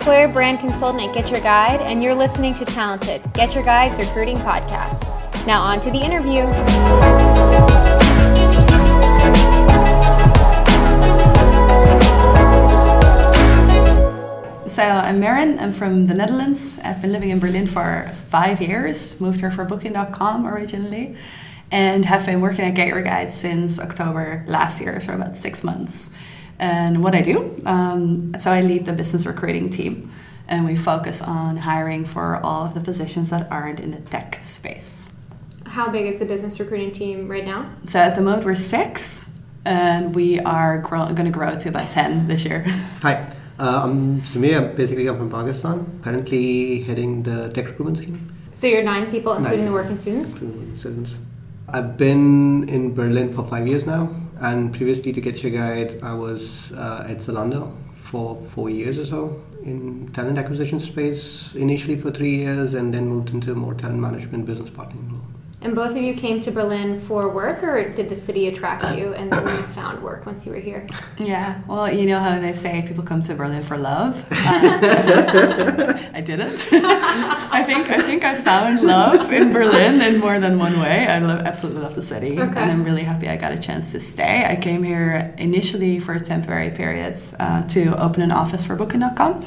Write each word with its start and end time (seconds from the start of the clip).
employer 0.00 0.28
brand 0.28 0.58
consultant 0.60 1.06
at 1.06 1.14
Get 1.14 1.30
Your 1.30 1.42
Guide, 1.42 1.82
and 1.82 2.02
you're 2.02 2.14
listening 2.14 2.54
to 2.54 2.64
Talented, 2.64 3.20
Get 3.34 3.54
Your 3.54 3.62
Guide's 3.62 3.98
recruiting 3.98 4.38
podcast. 4.38 5.04
Now, 5.46 5.60
on 5.60 5.78
to 5.82 5.90
the 5.90 5.98
interview. 5.98 6.40
So 14.66 14.82
I'm 14.82 15.20
Maren. 15.20 15.58
I'm 15.58 15.70
from 15.70 16.06
the 16.06 16.14
Netherlands. 16.14 16.80
I've 16.82 17.02
been 17.02 17.12
living 17.12 17.28
in 17.28 17.38
Berlin 17.38 17.66
for 17.66 18.10
five 18.30 18.62
years. 18.62 19.20
Moved 19.20 19.40
here 19.40 19.50
for 19.50 19.66
Booking.com 19.66 20.46
originally, 20.46 21.14
and 21.70 22.06
have 22.06 22.24
been 22.24 22.40
working 22.40 22.64
at 22.64 22.74
Get 22.74 22.88
Your 22.88 23.02
Guide 23.02 23.34
since 23.34 23.78
October 23.78 24.46
last 24.48 24.80
year, 24.80 24.98
so 24.98 25.12
about 25.12 25.36
six 25.36 25.62
months. 25.62 26.14
And 26.60 27.02
what 27.02 27.14
I 27.14 27.22
do, 27.22 27.58
um, 27.64 28.34
so 28.38 28.52
I 28.52 28.60
lead 28.60 28.84
the 28.84 28.92
business 28.92 29.24
recruiting 29.24 29.70
team, 29.70 30.12
and 30.46 30.66
we 30.66 30.76
focus 30.76 31.22
on 31.22 31.56
hiring 31.56 32.04
for 32.04 32.36
all 32.36 32.66
of 32.66 32.74
the 32.74 32.80
positions 32.80 33.30
that 33.30 33.50
aren't 33.50 33.80
in 33.80 33.92
the 33.92 34.00
tech 34.10 34.40
space. 34.42 35.08
How 35.64 35.88
big 35.88 36.04
is 36.04 36.18
the 36.18 36.26
business 36.26 36.60
recruiting 36.60 36.92
team 36.92 37.28
right 37.30 37.46
now? 37.46 37.64
So 37.86 37.98
at 37.98 38.14
the 38.14 38.20
moment 38.20 38.44
we're 38.44 38.56
six, 38.56 39.32
and 39.64 40.14
we 40.14 40.38
are 40.40 40.78
going 40.78 41.24
to 41.24 41.30
grow 41.30 41.54
to 41.54 41.68
about 41.70 41.88
ten 41.88 42.28
this 42.28 42.44
year. 42.44 42.64
Hi. 43.02 43.32
Uh, 43.58 43.82
I'm 43.84 44.20
Sameer. 44.22 44.74
Basically, 44.76 45.06
I'm 45.06 45.16
from 45.18 45.30
Pakistan. 45.30 46.00
Currently 46.02 46.80
heading 46.82 47.22
the 47.22 47.48
tech 47.50 47.66
recruitment 47.68 47.98
team. 47.98 48.34
So 48.52 48.66
you're 48.66 48.82
nine 48.82 49.10
people, 49.10 49.32
including 49.32 49.60
Nine. 49.60 49.66
the 49.66 49.72
working 49.72 49.96
students. 49.96 50.36
Including 50.36 50.76
students. 50.76 51.18
I've 51.68 51.96
been 51.96 52.68
in 52.68 52.94
Berlin 52.94 53.32
for 53.32 53.44
five 53.44 53.68
years 53.68 53.86
now, 53.86 54.08
and 54.40 54.72
previously 54.72 55.12
to 55.12 55.20
Get 55.20 55.42
Your 55.42 55.52
Guide, 55.52 56.02
I 56.02 56.14
was 56.14 56.72
uh, 56.72 57.06
at 57.08 57.18
Zalando 57.18 57.72
for 57.96 58.36
four 58.46 58.70
years 58.70 58.98
or 58.98 59.06
so 59.06 59.42
in 59.62 60.08
talent 60.08 60.38
acquisition 60.38 60.80
space. 60.80 61.54
Initially 61.54 61.96
for 61.96 62.10
three 62.10 62.36
years, 62.36 62.74
and 62.74 62.92
then 62.92 63.06
moved 63.06 63.30
into 63.30 63.54
more 63.54 63.74
talent 63.74 64.00
management, 64.00 64.46
business 64.46 64.70
partnering 64.70 65.12
role. 65.12 65.39
And 65.62 65.74
both 65.74 65.90
of 65.90 65.98
you 65.98 66.14
came 66.14 66.40
to 66.40 66.50
Berlin 66.50 66.98
for 66.98 67.28
work, 67.28 67.62
or 67.62 67.90
did 67.90 68.08
the 68.08 68.16
city 68.16 68.48
attract 68.48 68.96
you 68.96 69.12
and 69.12 69.30
then 69.30 69.46
you 69.46 69.62
found 69.80 70.02
work 70.02 70.24
once 70.24 70.46
you 70.46 70.52
were 70.52 70.58
here? 70.58 70.86
Yeah, 71.18 71.60
well, 71.68 71.92
you 71.92 72.06
know 72.06 72.18
how 72.18 72.40
they 72.40 72.54
say 72.54 72.80
people 72.88 73.04
come 73.04 73.20
to 73.22 73.34
Berlin 73.34 73.62
for 73.62 73.76
love. 73.76 74.24
Uh, 74.30 75.98
I 76.14 76.22
didn't. 76.22 76.68
I 76.72 77.62
think 77.66 77.90
I 77.90 78.00
think 78.00 78.24
I 78.24 78.36
found 78.36 78.80
love 78.80 79.30
in 79.32 79.52
Berlin 79.52 80.00
in 80.00 80.18
more 80.18 80.40
than 80.40 80.58
one 80.58 80.80
way. 80.80 81.06
I 81.06 81.18
love, 81.18 81.40
absolutely 81.40 81.82
love 81.82 81.94
the 81.94 82.02
city, 82.02 82.40
Okay. 82.40 82.58
and 82.58 82.70
I'm 82.70 82.82
really 82.82 83.02
happy 83.02 83.28
I 83.28 83.36
got 83.36 83.52
a 83.52 83.58
chance 83.58 83.92
to 83.92 84.00
stay. 84.00 84.46
I 84.46 84.56
came 84.56 84.82
here 84.82 85.34
initially 85.36 85.98
for 86.00 86.14
a 86.14 86.20
temporary 86.20 86.70
period 86.70 87.18
uh, 87.38 87.66
to 87.68 88.02
open 88.02 88.22
an 88.22 88.32
office 88.32 88.64
for 88.64 88.76
Booking.com, 88.76 89.44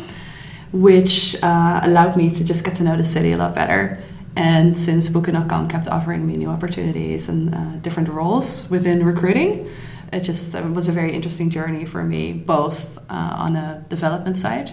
which 0.73 1.35
uh, 1.41 1.79
allowed 1.83 2.15
me 2.17 2.29
to 2.29 2.43
just 2.43 2.63
get 2.63 2.75
to 2.75 2.83
know 2.83 2.95
the 2.97 3.03
city 3.03 3.31
a 3.31 3.37
lot 3.37 3.55
better. 3.55 4.03
And 4.35 4.77
since 4.77 5.09
Booking.com 5.09 5.67
kept 5.67 5.87
offering 5.87 6.25
me 6.25 6.37
new 6.37 6.49
opportunities 6.49 7.29
and 7.29 7.53
uh, 7.53 7.75
different 7.81 8.09
roles 8.09 8.67
within 8.69 9.05
recruiting, 9.05 9.69
it 10.11 10.21
just 10.21 10.55
uh, 10.55 10.61
was 10.61 10.87
a 10.87 10.91
very 10.91 11.13
interesting 11.13 11.49
journey 11.49 11.85
for 11.85 12.03
me, 12.03 12.33
both 12.33 12.97
uh, 13.09 13.35
on 13.37 13.55
a 13.55 13.85
development 13.89 14.35
side, 14.35 14.71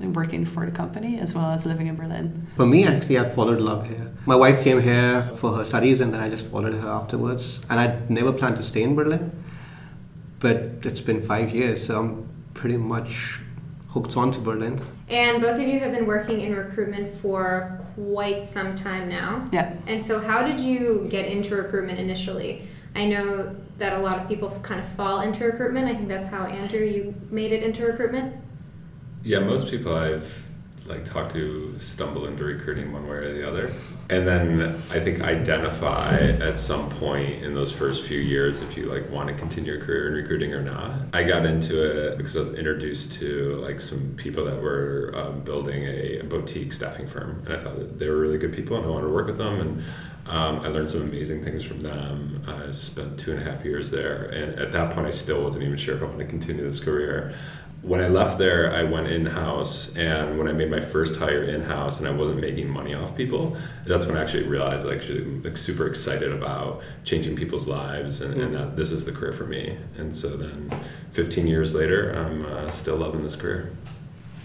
and 0.00 0.16
working 0.16 0.44
for 0.44 0.64
the 0.64 0.72
company, 0.72 1.18
as 1.18 1.34
well 1.34 1.50
as 1.50 1.66
living 1.66 1.86
in 1.86 1.96
Berlin. 1.96 2.46
For 2.56 2.66
me, 2.66 2.86
actually, 2.86 3.18
I 3.18 3.24
followed 3.24 3.60
love 3.60 3.86
here. 3.86 4.12
My 4.26 4.36
wife 4.36 4.62
came 4.62 4.80
here 4.80 5.30
for 5.34 5.54
her 5.54 5.64
studies, 5.64 6.00
and 6.00 6.12
then 6.12 6.20
I 6.20 6.28
just 6.28 6.46
followed 6.46 6.74
her 6.74 6.88
afterwards. 6.88 7.60
And 7.68 7.78
I 7.78 8.00
never 8.08 8.32
planned 8.32 8.56
to 8.56 8.62
stay 8.62 8.82
in 8.82 8.94
Berlin, 8.94 9.30
but 10.40 10.56
it's 10.84 11.00
been 11.00 11.20
five 11.20 11.54
years, 11.54 11.86
so 11.86 11.98
I'm 11.98 12.28
pretty 12.54 12.76
much 12.76 13.40
hooked 13.90 14.16
on 14.16 14.32
to 14.32 14.40
Berlin. 14.40 14.80
And 15.12 15.42
both 15.42 15.60
of 15.60 15.66
you 15.68 15.78
have 15.78 15.92
been 15.92 16.06
working 16.06 16.40
in 16.40 16.54
recruitment 16.54 17.14
for 17.14 17.78
quite 17.94 18.48
some 18.48 18.74
time 18.74 19.10
now. 19.10 19.44
Yeah. 19.52 19.76
And 19.86 20.02
so, 20.02 20.18
how 20.18 20.46
did 20.46 20.58
you 20.58 21.06
get 21.10 21.26
into 21.26 21.54
recruitment 21.54 21.98
initially? 21.98 22.66
I 22.94 23.06
know 23.06 23.54
that 23.76 23.92
a 23.94 23.98
lot 23.98 24.18
of 24.18 24.28
people 24.28 24.48
kind 24.62 24.80
of 24.80 24.88
fall 24.88 25.20
into 25.20 25.44
recruitment. 25.44 25.86
I 25.86 25.94
think 25.94 26.08
that's 26.08 26.26
how 26.26 26.46
Andrew 26.46 26.80
you 26.80 27.14
made 27.30 27.52
it 27.52 27.62
into 27.62 27.84
recruitment. 27.84 28.34
Yeah, 29.22 29.40
most 29.40 29.68
people 29.68 29.94
I've 29.94 30.46
like 30.86 31.04
talked 31.04 31.32
to 31.32 31.78
stumble 31.78 32.26
into 32.26 32.44
recruiting 32.44 32.92
one 32.92 33.06
way 33.06 33.16
or 33.16 33.32
the 33.32 33.46
other, 33.46 33.68
and 34.12 34.28
then 34.28 34.60
I 34.90 35.00
think 35.00 35.22
identify 35.22 36.18
at 36.18 36.58
some 36.58 36.90
point 36.90 37.42
in 37.42 37.54
those 37.54 37.72
first 37.72 38.04
few 38.04 38.18
years 38.18 38.60
if 38.60 38.76
you 38.76 38.84
like 38.84 39.10
want 39.10 39.28
to 39.28 39.34
continue 39.34 39.72
your 39.72 39.80
career 39.80 40.08
in 40.08 40.14
recruiting 40.14 40.52
or 40.52 40.60
not. 40.60 41.06
I 41.14 41.22
got 41.22 41.46
into 41.46 41.82
it 41.82 42.18
because 42.18 42.36
I 42.36 42.40
was 42.40 42.52
introduced 42.52 43.12
to 43.12 43.56
like 43.56 43.80
some 43.80 44.12
people 44.18 44.44
that 44.44 44.60
were 44.60 45.14
um, 45.16 45.40
building 45.40 45.84
a, 45.84 46.18
a 46.18 46.24
boutique 46.24 46.74
staffing 46.74 47.06
firm, 47.06 47.42
and 47.46 47.54
I 47.54 47.58
thought 47.58 47.78
that 47.78 47.98
they 47.98 48.08
were 48.08 48.18
really 48.18 48.36
good 48.36 48.52
people, 48.52 48.76
and 48.76 48.84
I 48.84 48.88
wanted 48.90 49.06
to 49.06 49.12
work 49.14 49.28
with 49.28 49.38
them, 49.38 49.60
and 49.60 49.82
um, 50.26 50.60
I 50.60 50.68
learned 50.68 50.90
some 50.90 51.02
amazing 51.02 51.42
things 51.42 51.64
from 51.64 51.80
them. 51.80 52.42
I 52.46 52.70
spent 52.72 53.18
two 53.18 53.32
and 53.32 53.40
a 53.40 53.50
half 53.50 53.64
years 53.64 53.90
there, 53.90 54.26
and 54.26 54.58
at 54.58 54.72
that 54.72 54.94
point, 54.94 55.06
I 55.06 55.10
still 55.10 55.42
wasn't 55.42 55.64
even 55.64 55.78
sure 55.78 55.96
if 55.96 56.02
I 56.02 56.04
wanted 56.04 56.24
to 56.24 56.30
continue 56.30 56.62
this 56.62 56.80
career 56.80 57.34
when 57.82 58.00
I 58.00 58.06
left 58.06 58.38
there, 58.38 58.72
I 58.72 58.84
went 58.84 59.08
in 59.08 59.26
house, 59.26 59.94
and 59.96 60.38
when 60.38 60.46
I 60.46 60.52
made 60.52 60.70
my 60.70 60.80
first 60.80 61.16
hire 61.16 61.42
in 61.42 61.62
house, 61.62 61.98
and 61.98 62.06
I 62.06 62.12
wasn't 62.12 62.40
making 62.40 62.68
money 62.70 62.94
off 62.94 63.16
people, 63.16 63.56
that's 63.84 64.06
when 64.06 64.16
I 64.16 64.22
actually 64.22 64.44
realized 64.44 64.86
I 64.86 64.94
actually 64.94 65.24
like 65.40 65.56
super 65.56 65.88
excited 65.88 66.32
about 66.32 66.80
changing 67.02 67.34
people's 67.34 67.66
lives, 67.66 68.20
and, 68.20 68.40
and 68.40 68.54
that 68.54 68.76
this 68.76 68.92
is 68.92 69.04
the 69.04 69.10
career 69.10 69.32
for 69.32 69.46
me. 69.46 69.78
And 69.96 70.14
so 70.14 70.36
then, 70.36 70.70
15 71.10 71.48
years 71.48 71.74
later, 71.74 72.12
I'm 72.12 72.46
uh, 72.46 72.70
still 72.70 72.96
loving 72.96 73.24
this 73.24 73.34
career. 73.34 73.72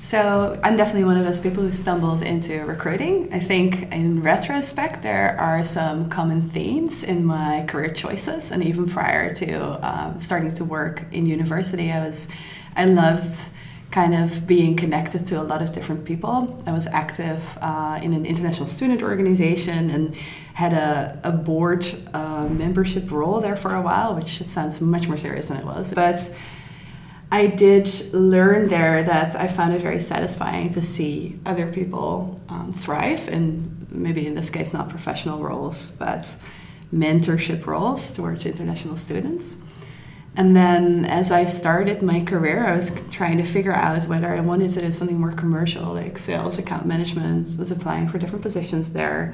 So 0.02 0.60
I'm 0.64 0.78
definitely 0.78 1.04
one 1.04 1.18
of 1.18 1.26
those 1.26 1.40
people 1.40 1.64
who 1.64 1.72
stumbled 1.72 2.22
into 2.22 2.64
recruiting. 2.66 3.34
I 3.34 3.40
think 3.40 3.92
in 3.92 4.22
retrospect, 4.22 5.02
there 5.02 5.40
are 5.40 5.66
some 5.66 6.10
common 6.10 6.42
themes 6.42 7.04
in 7.04 7.26
my 7.26 7.66
career 7.68 7.92
choices, 7.94 8.52
and 8.52 8.64
even 8.64 8.88
prior 8.88 9.34
to 9.36 9.88
um, 9.88 10.20
starting 10.20 10.54
to 10.56 10.66
work 10.66 11.04
in 11.12 11.26
university, 11.26 11.92
I 11.92 12.06
was, 12.06 12.30
I 12.78 12.86
loved 12.86 13.50
kind 13.90 14.14
of 14.14 14.46
being 14.46 14.76
connected 14.76 15.26
to 15.26 15.42
a 15.42 15.44
lot 15.44 15.62
of 15.62 15.72
different 15.72 16.06
people. 16.06 16.62
I 16.68 16.72
was 16.72 16.86
active 16.88 17.42
uh, 17.62 18.00
in 18.04 18.14
an 18.14 18.26
international 18.26 18.68
student 18.68 19.02
organization 19.02 19.90
and 19.90 20.16
had 20.54 20.74
a, 20.74 21.20
a 21.24 21.32
board 21.32 21.86
uh, 22.14 22.48
membership 22.48 23.10
role 23.10 23.42
there 23.42 23.56
for 23.56 23.74
a 23.74 23.82
while, 23.82 24.14
which 24.16 24.44
sounds 24.44 24.80
much 24.80 25.08
more 25.08 25.18
serious 25.18 25.48
than 25.48 25.58
it 25.58 25.66
was, 25.66 25.94
but. 25.94 26.34
I 27.30 27.48
did 27.48 27.90
learn 28.14 28.70
there 28.70 29.04
that 29.04 29.36
I 29.36 29.50
found 29.50 29.74
it 29.74 29.82
very 29.82 30.00
satisfying 30.00 30.70
to 30.70 30.82
see 30.82 31.38
other 31.46 31.70
people 31.70 32.40
um, 32.48 32.72
thrive, 32.72 33.28
and 33.28 33.86
maybe 33.92 34.26
in 34.26 34.34
this 34.34 34.50
case, 34.50 34.74
not 34.74 34.88
professional 34.88 35.40
roles, 35.40 35.92
but 35.92 36.34
mentorship 36.94 37.66
roles 37.66 38.16
towards 38.16 38.46
international 38.46 38.96
students. 38.96 39.58
And 40.38 40.56
then 40.56 41.04
as 41.06 41.32
I 41.32 41.46
started 41.46 42.04
my 42.04 42.22
career, 42.24 42.68
I 42.68 42.76
was 42.76 43.02
trying 43.10 43.40
to 43.40 43.44
figure 43.44 43.74
out 43.74 44.04
whether 44.06 44.32
I 44.32 44.40
wanted 44.40 44.70
to 44.70 44.82
do 44.82 44.92
something 44.92 45.20
more 45.20 45.32
commercial, 45.32 45.96
like 45.96 46.20
sales, 46.20 46.60
account 46.60 46.86
management, 46.86 47.58
was 47.58 47.72
applying 47.72 48.08
for 48.08 48.20
different 48.20 48.44
positions 48.44 48.94
there, 48.94 49.34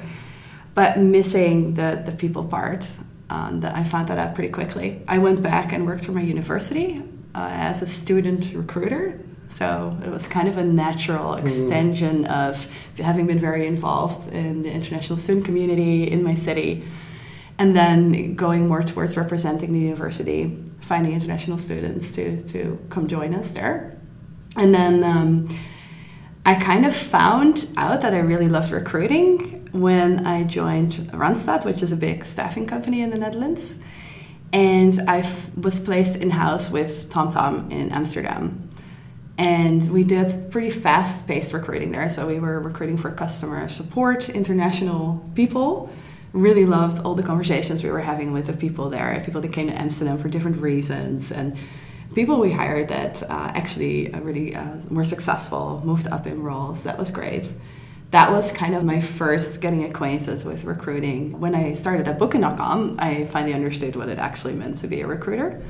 but 0.74 0.98
missing 0.98 1.74
the, 1.74 2.02
the 2.06 2.12
people 2.12 2.44
part. 2.44 2.90
And 3.28 3.66
I 3.66 3.84
found 3.84 4.08
that 4.08 4.16
out 4.16 4.34
pretty 4.34 4.50
quickly. 4.50 5.02
I 5.06 5.18
went 5.18 5.42
back 5.42 5.74
and 5.74 5.84
worked 5.86 6.06
for 6.06 6.12
my 6.12 6.22
university 6.22 7.02
uh, 7.34 7.48
as 7.50 7.82
a 7.82 7.86
student 7.86 8.54
recruiter. 8.54 9.20
So 9.48 9.98
it 10.02 10.08
was 10.08 10.26
kind 10.26 10.48
of 10.48 10.56
a 10.56 10.64
natural 10.64 11.34
extension 11.34 12.24
of 12.24 12.66
having 12.96 13.26
been 13.26 13.38
very 13.38 13.66
involved 13.66 14.32
in 14.32 14.62
the 14.62 14.70
international 14.70 15.18
student 15.18 15.44
community 15.44 16.10
in 16.10 16.22
my 16.22 16.34
city. 16.34 16.82
And 17.58 17.76
then 17.76 18.34
going 18.34 18.66
more 18.66 18.82
towards 18.82 19.16
representing 19.16 19.72
the 19.72 19.78
university, 19.78 20.64
finding 20.84 21.12
international 21.12 21.58
students 21.58 22.12
to, 22.12 22.42
to 22.44 22.78
come 22.90 23.08
join 23.08 23.34
us 23.34 23.52
there. 23.52 23.96
And 24.56 24.74
then 24.74 25.02
um, 25.02 25.48
I 26.46 26.54
kind 26.54 26.86
of 26.86 26.94
found 26.94 27.70
out 27.76 28.02
that 28.02 28.14
I 28.14 28.18
really 28.18 28.48
loved 28.48 28.70
recruiting 28.70 29.68
when 29.72 30.26
I 30.26 30.44
joined 30.44 30.92
Randstad, 31.12 31.64
which 31.64 31.82
is 31.82 31.90
a 31.90 31.96
big 31.96 32.24
staffing 32.24 32.66
company 32.66 33.00
in 33.00 33.10
the 33.10 33.18
Netherlands 33.18 33.82
and 34.54 34.96
I 35.08 35.28
was 35.56 35.80
placed 35.80 36.22
in 36.22 36.30
house 36.30 36.70
with 36.70 37.10
TomTom 37.10 37.72
in 37.72 37.90
Amsterdam. 37.90 38.70
And 39.36 39.82
we 39.90 40.04
did 40.04 40.52
pretty 40.52 40.70
fast 40.70 41.26
paced 41.26 41.52
recruiting 41.52 41.90
there. 41.90 42.08
So 42.08 42.28
we 42.28 42.38
were 42.38 42.60
recruiting 42.60 42.96
for 42.96 43.10
customer 43.10 43.68
support, 43.68 44.28
international 44.28 45.28
people. 45.34 45.90
Really 46.34 46.66
loved 46.66 47.02
all 47.04 47.14
the 47.14 47.22
conversations 47.22 47.82
we 47.82 47.90
were 47.90 48.00
having 48.00 48.32
with 48.32 48.46
the 48.48 48.52
people 48.52 48.90
there, 48.90 49.22
people 49.24 49.40
that 49.40 49.52
came 49.52 49.68
to 49.68 49.80
Amsterdam 49.80 50.18
for 50.18 50.28
different 50.28 50.60
reasons, 50.60 51.32
and 51.32 51.56
people 52.14 52.38
we 52.38 52.52
hired 52.52 52.88
that 52.88 53.22
uh, 53.22 53.52
actually 53.54 54.12
uh, 54.12 54.20
really 54.20 54.54
uh, 54.54 54.76
were 54.90 55.06
successful, 55.06 55.80
moved 55.84 56.06
up 56.08 56.26
in 56.26 56.42
roles. 56.42 56.84
That 56.84 56.98
was 56.98 57.10
great 57.10 57.50
that 58.10 58.30
was 58.30 58.52
kind 58.52 58.76
of 58.76 58.84
my 58.84 59.00
first 59.00 59.60
getting 59.60 59.82
acquainted 59.82 60.44
with 60.44 60.62
recruiting. 60.62 61.40
When 61.40 61.52
I 61.52 61.74
started 61.74 62.06
at 62.06 62.16
Booking.com, 62.16 62.96
I 63.00 63.24
finally 63.24 63.54
understood 63.54 63.96
what 63.96 64.08
it 64.08 64.18
actually 64.18 64.54
meant 64.54 64.76
to 64.78 64.86
be 64.86 65.00
a 65.00 65.06
recruiter. 65.08 65.60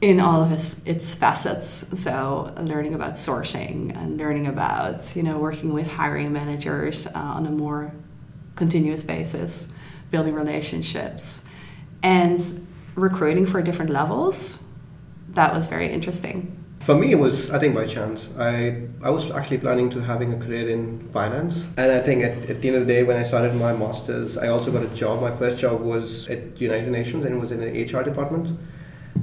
in 0.00 0.20
all 0.20 0.42
of 0.42 0.52
its, 0.52 0.84
its 0.86 1.14
facets. 1.14 1.98
So 2.00 2.52
learning 2.60 2.94
about 2.94 3.14
sourcing 3.14 3.96
and 3.96 4.18
learning 4.18 4.46
about 4.46 5.14
you 5.16 5.22
know 5.22 5.38
working 5.38 5.72
with 5.72 5.86
hiring 5.86 6.32
managers 6.32 7.06
uh, 7.06 7.10
on 7.14 7.46
a 7.46 7.50
more 7.50 7.94
continuous 8.56 9.02
basis, 9.02 9.72
building 10.10 10.34
relationships, 10.34 11.44
and 12.02 12.66
recruiting 12.94 13.46
for 13.46 13.62
different 13.62 13.90
levels. 13.90 14.64
That 15.30 15.54
was 15.54 15.68
very 15.68 15.90
interesting. 15.90 16.60
For 16.80 16.94
me, 16.94 17.12
it 17.12 17.18
was 17.18 17.50
I 17.50 17.58
think 17.58 17.74
by 17.74 17.86
chance. 17.86 18.28
I 18.38 18.82
I 19.02 19.10
was 19.10 19.30
actually 19.30 19.58
planning 19.58 19.88
to 19.90 20.00
having 20.00 20.34
a 20.34 20.38
career 20.38 20.68
in 20.68 21.00
finance, 21.08 21.66
and 21.78 21.90
I 21.90 22.00
think 22.00 22.22
at, 22.22 22.50
at 22.50 22.60
the 22.60 22.68
end 22.68 22.76
of 22.76 22.86
the 22.86 22.92
day, 22.94 23.02
when 23.02 23.16
I 23.16 23.22
started 23.22 23.54
my 23.54 23.72
masters, 23.72 24.36
I 24.36 24.48
also 24.48 24.70
got 24.70 24.82
a 24.82 24.94
job. 24.94 25.22
My 25.22 25.30
first 25.30 25.60
job 25.60 25.80
was 25.80 26.28
at 26.28 26.60
United 26.60 26.90
Nations, 26.90 27.24
and 27.24 27.34
it 27.34 27.38
was 27.38 27.52
in 27.52 27.60
the 27.60 27.70
HR 27.84 28.02
department, 28.02 28.52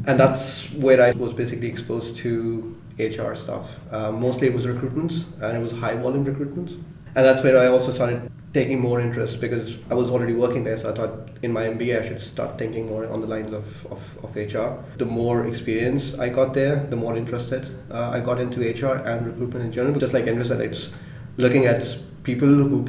and 0.07 0.19
that's 0.19 0.71
where 0.73 0.99
I 0.99 1.11
was 1.11 1.33
basically 1.33 1.67
exposed 1.67 2.15
to 2.23 2.75
HR 2.97 3.35
stuff. 3.35 3.79
Uh, 3.91 4.11
mostly, 4.11 4.47
it 4.47 4.55
was 4.55 4.65
recruitments, 4.65 5.27
and 5.39 5.55
it 5.55 5.61
was 5.61 5.71
high 5.71 5.95
volume 5.95 6.25
recruitments 6.25 6.81
and 7.15 7.25
that's 7.25 7.43
where 7.43 7.57
I 7.57 7.67
also 7.67 7.91
started 7.91 8.31
taking 8.53 8.79
more 8.79 8.99
interest 8.99 9.39
because 9.39 9.77
I 9.89 9.93
was 9.93 10.09
already 10.09 10.33
working 10.33 10.63
there. 10.63 10.77
So 10.77 10.91
I 10.91 10.95
thought 10.95 11.29
in 11.41 11.53
my 11.53 11.63
MBA 11.63 12.01
I 12.01 12.07
should 12.07 12.21
start 12.21 12.57
thinking 12.57 12.87
more 12.87 13.05
on 13.07 13.21
the 13.21 13.27
lines 13.27 13.53
of, 13.53 13.85
of, 13.91 14.17
of 14.23 14.35
HR. 14.35 14.83
The 14.97 15.05
more 15.05 15.47
experience 15.47 16.17
I 16.19 16.29
got 16.29 16.53
there, 16.53 16.75
the 16.89 16.95
more 16.95 17.15
interested 17.15 17.67
uh, 17.89 18.09
I 18.09 18.19
got 18.19 18.39
into 18.39 18.59
HR 18.61 18.97
and 19.05 19.25
recruitment 19.25 19.65
in 19.65 19.71
general. 19.71 19.99
Just 19.99 20.13
like 20.13 20.27
Andrew 20.27 20.43
said, 20.43 20.61
it's 20.61 20.91
looking 21.37 21.65
at 21.65 21.97
people 22.23 22.47
who 22.47 22.85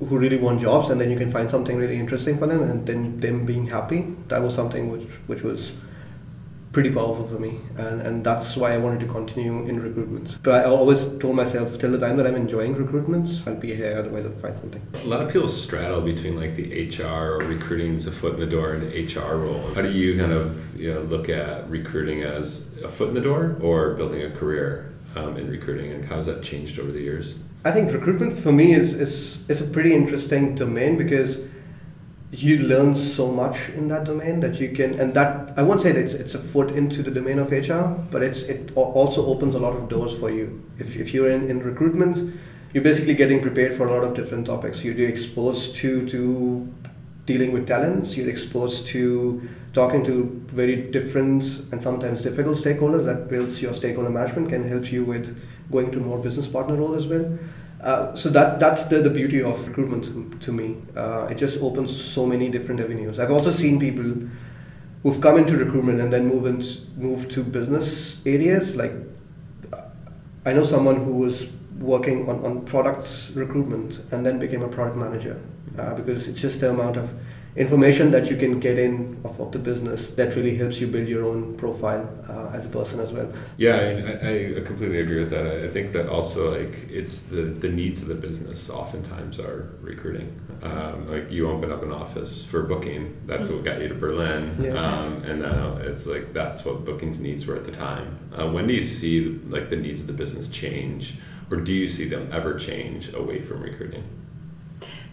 who 0.00 0.16
really 0.16 0.36
want 0.36 0.60
jobs 0.60 0.90
and 0.90 1.00
then 1.00 1.10
you 1.10 1.16
can 1.18 1.30
find 1.30 1.50
something 1.50 1.76
really 1.76 1.96
interesting 1.96 2.38
for 2.38 2.46
them 2.46 2.62
and 2.62 2.86
then 2.86 3.18
them 3.18 3.44
being 3.44 3.66
happy. 3.66 4.14
That 4.28 4.42
was 4.42 4.54
something 4.54 4.90
which 4.90 5.08
which 5.26 5.42
was 5.42 5.72
pretty 6.78 6.94
powerful 6.94 7.26
for 7.26 7.40
me 7.40 7.58
and, 7.76 8.00
and 8.02 8.24
that's 8.24 8.56
why 8.56 8.72
I 8.72 8.78
wanted 8.78 9.00
to 9.00 9.06
continue 9.06 9.66
in 9.66 9.80
recruitment. 9.80 10.38
But 10.44 10.64
I 10.64 10.64
always 10.68 11.08
told 11.18 11.34
myself 11.34 11.76
till 11.76 11.90
the 11.90 11.98
time 11.98 12.16
that 12.18 12.26
I'm 12.28 12.36
enjoying 12.36 12.76
recruitment, 12.76 13.42
I'll 13.48 13.56
be 13.56 13.74
here, 13.74 13.96
otherwise 13.98 14.26
I'll 14.26 14.40
find 14.44 14.56
something. 14.56 14.80
A 14.94 15.06
lot 15.08 15.20
of 15.20 15.32
people 15.32 15.48
straddle 15.48 16.00
between 16.00 16.36
like 16.36 16.54
the 16.54 16.88
HR 16.88 17.32
or 17.32 17.38
recruiting's 17.38 18.06
a 18.06 18.12
foot 18.12 18.34
in 18.34 18.38
the 18.38 18.46
door 18.46 18.74
and 18.74 18.82
the 18.84 19.20
HR 19.20 19.38
role. 19.38 19.74
How 19.74 19.82
do 19.82 19.90
you 19.90 20.16
kind 20.16 20.30
of 20.30 20.76
you 20.76 20.94
know 20.94 21.00
look 21.00 21.28
at 21.28 21.68
recruiting 21.68 22.22
as 22.22 22.72
a 22.84 22.88
foot 22.88 23.08
in 23.08 23.14
the 23.14 23.22
door 23.22 23.58
or 23.60 23.94
building 23.94 24.22
a 24.22 24.30
career 24.30 24.94
um, 25.16 25.36
in 25.36 25.50
recruiting 25.50 25.90
and 25.90 26.04
how 26.04 26.14
has 26.14 26.26
that 26.26 26.44
changed 26.44 26.78
over 26.78 26.92
the 26.92 27.00
years? 27.00 27.34
I 27.64 27.72
think 27.72 27.92
recruitment 27.92 28.38
for 28.38 28.52
me 28.52 28.72
is, 28.72 28.94
is, 28.94 29.50
is 29.50 29.60
a 29.60 29.64
pretty 29.64 29.94
interesting 29.94 30.54
domain 30.54 30.96
because 30.96 31.44
you 32.30 32.58
learn 32.58 32.94
so 32.94 33.30
much 33.30 33.70
in 33.70 33.88
that 33.88 34.04
domain 34.04 34.40
that 34.40 34.60
you 34.60 34.68
can 34.70 35.00
and 35.00 35.14
that 35.14 35.58
i 35.58 35.62
won't 35.62 35.80
say 35.80 35.92
that 35.92 36.00
it's, 36.00 36.12
it's 36.12 36.34
a 36.34 36.38
foot 36.38 36.72
into 36.72 37.02
the 37.02 37.10
domain 37.10 37.38
of 37.38 37.50
hr 37.50 37.84
but 38.10 38.22
it's 38.22 38.42
it 38.42 38.70
also 38.76 39.24
opens 39.26 39.54
a 39.54 39.58
lot 39.58 39.74
of 39.74 39.88
doors 39.88 40.18
for 40.18 40.30
you. 40.30 40.62
If, 40.78 40.96
if 40.96 41.14
you're 41.14 41.30
in, 41.30 41.48
in 41.48 41.60
recruitment 41.60 42.18
you're 42.74 42.84
basically 42.84 43.14
getting 43.14 43.40
prepared 43.40 43.74
for 43.74 43.86
a 43.86 43.90
lot 43.94 44.04
of 44.04 44.14
different 44.14 44.46
topics. 44.46 44.84
You're 44.84 45.08
exposed 45.08 45.74
to 45.76 46.06
to 46.08 46.70
dealing 47.24 47.52
with 47.52 47.66
talents. 47.66 48.16
You're 48.16 48.28
exposed 48.28 48.86
to 48.88 49.48
talking 49.72 50.04
to 50.04 50.42
very 50.48 50.76
different 50.76 51.44
and 51.72 51.82
sometimes 51.82 52.22
difficult 52.22 52.58
stakeholders 52.58 53.04
that 53.04 53.28
builds 53.28 53.60
your 53.62 53.74
stakeholder 53.74 54.10
management 54.10 54.48
can 54.48 54.66
help 54.66 54.90
you 54.90 55.04
with 55.04 55.38
going 55.70 55.90
to 55.92 55.98
more 55.98 56.18
business 56.18 56.48
partner 56.48 56.74
role 56.74 56.94
as 56.94 57.06
well 57.06 57.38
uh, 57.80 58.14
so 58.14 58.28
that 58.30 58.58
that's 58.58 58.84
the, 58.84 58.98
the 58.98 59.10
beauty 59.10 59.42
of 59.42 59.66
recruitment 59.68 60.04
to, 60.06 60.30
to 60.40 60.52
me. 60.52 60.76
Uh, 60.96 61.28
it 61.30 61.36
just 61.36 61.60
opens 61.60 61.94
so 61.94 62.26
many 62.26 62.48
different 62.48 62.80
avenues. 62.80 63.18
I've 63.18 63.30
also 63.30 63.50
seen 63.50 63.78
people 63.78 64.28
who've 65.02 65.20
come 65.20 65.38
into 65.38 65.56
recruitment 65.56 66.00
and 66.00 66.12
then 66.12 66.26
move 66.26 66.46
in, 66.46 66.62
move 67.00 67.28
to 67.30 67.44
business 67.44 68.16
areas. 68.26 68.74
Like 68.74 68.92
I 70.44 70.52
know 70.52 70.64
someone 70.64 70.96
who 70.96 71.12
was 71.12 71.48
working 71.78 72.28
on, 72.28 72.44
on 72.44 72.64
products 72.64 73.30
recruitment 73.34 74.02
and 74.10 74.26
then 74.26 74.38
became 74.38 74.62
a 74.62 74.68
product 74.68 74.96
manager 74.96 75.40
uh, 75.78 75.94
because 75.94 76.26
it's 76.26 76.40
just 76.40 76.60
the 76.60 76.70
amount 76.70 76.96
of 76.96 77.12
information 77.58 78.10
that 78.12 78.30
you 78.30 78.36
can 78.36 78.60
get 78.60 78.78
in 78.78 79.20
of, 79.24 79.40
of 79.40 79.52
the 79.52 79.58
business 79.58 80.10
that 80.10 80.36
really 80.36 80.56
helps 80.56 80.80
you 80.80 80.86
build 80.86 81.08
your 81.08 81.24
own 81.24 81.56
profile 81.56 82.08
uh, 82.28 82.50
as 82.54 82.64
a 82.64 82.68
person 82.68 83.00
as 83.00 83.10
well. 83.12 83.30
Yeah, 83.56 83.76
I, 84.22 84.58
I, 84.58 84.60
completely 84.64 85.00
agree 85.00 85.18
with 85.18 85.30
that. 85.30 85.46
I 85.46 85.68
think 85.68 85.92
that 85.92 86.08
also 86.08 86.58
like 86.58 86.88
it's 86.88 87.20
the, 87.20 87.42
the 87.42 87.68
needs 87.68 88.00
of 88.00 88.08
the 88.08 88.14
business 88.14 88.70
oftentimes 88.70 89.38
are 89.38 89.76
recruiting. 89.80 90.40
Um, 90.62 91.08
like 91.08 91.30
you 91.30 91.48
open 91.48 91.70
up 91.70 91.82
an 91.82 91.92
office 91.92 92.44
for 92.44 92.62
booking, 92.62 93.20
that's 93.26 93.48
what 93.48 93.64
got 93.64 93.80
you 93.80 93.88
to 93.88 93.94
Berlin, 93.94 94.56
yeah. 94.60 94.70
um, 94.70 95.22
and 95.22 95.40
now 95.40 95.76
it's 95.76 96.04
like 96.04 96.32
that's 96.32 96.64
what 96.64 96.84
booking's 96.84 97.20
needs 97.20 97.46
were 97.46 97.54
at 97.54 97.64
the 97.64 97.70
time. 97.70 98.18
Uh, 98.36 98.50
when 98.50 98.66
do 98.66 98.74
you 98.74 98.82
see 98.82 99.38
like 99.48 99.70
the 99.70 99.76
needs 99.76 100.00
of 100.00 100.08
the 100.08 100.12
business 100.12 100.48
change, 100.48 101.14
or 101.50 101.58
do 101.58 101.72
you 101.72 101.86
see 101.86 102.08
them 102.08 102.28
ever 102.32 102.58
change 102.58 103.12
away 103.14 103.40
from 103.40 103.62
recruiting? 103.62 104.02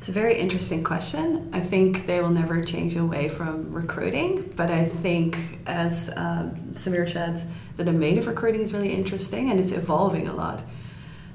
It's 0.06 0.12
a 0.12 0.22
very 0.22 0.38
interesting 0.38 0.84
question. 0.84 1.50
I 1.52 1.62
think 1.62 2.06
they 2.06 2.22
will 2.22 2.30
never 2.30 2.62
change 2.62 2.96
away 2.96 3.28
from 3.28 3.74
recruiting, 3.74 4.54
but 4.56 4.69
I 4.69 4.86
think, 4.86 5.36
as 5.66 6.13
um, 6.16 6.52
Sameer 6.75 7.10
said, 7.10 7.42
the 7.75 7.84
domain 7.84 8.19
of 8.19 8.28
recruiting 8.28 8.62
is 8.62 8.72
really 8.72 8.94
interesting 8.94 9.50
and 9.50 9.60
it's 9.60 9.72
evolving 9.72 10.28
a 10.28 10.36
lot. 10.36 10.62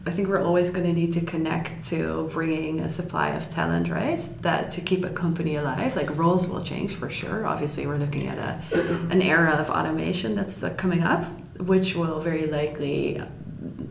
I 0.06 0.12
think 0.12 0.28
we're 0.28 0.40
always 0.40 0.70
going 0.70 0.86
to 0.86 0.92
need 0.92 1.12
to 1.14 1.20
connect 1.20 1.84
to 1.86 2.30
bringing 2.32 2.78
a 2.78 2.88
supply 2.88 3.30
of 3.30 3.50
talent, 3.50 3.88
right? 3.88 4.20
That 4.42 4.70
to 4.70 4.80
keep 4.80 5.04
a 5.04 5.10
company 5.10 5.56
alive, 5.56 5.96
like 5.96 6.16
roles 6.16 6.46
will 6.46 6.62
change 6.62 6.94
for 6.94 7.10
sure. 7.10 7.48
Obviously, 7.48 7.88
we're 7.88 7.98
looking 7.98 8.28
at 8.28 8.38
a 8.38 8.78
an 9.10 9.20
era 9.20 9.50
of 9.50 9.68
automation 9.68 10.36
that's 10.36 10.62
uh, 10.62 10.72
coming 10.74 11.02
up, 11.02 11.24
which 11.58 11.96
will 11.96 12.20
very 12.20 12.46
likely, 12.46 13.20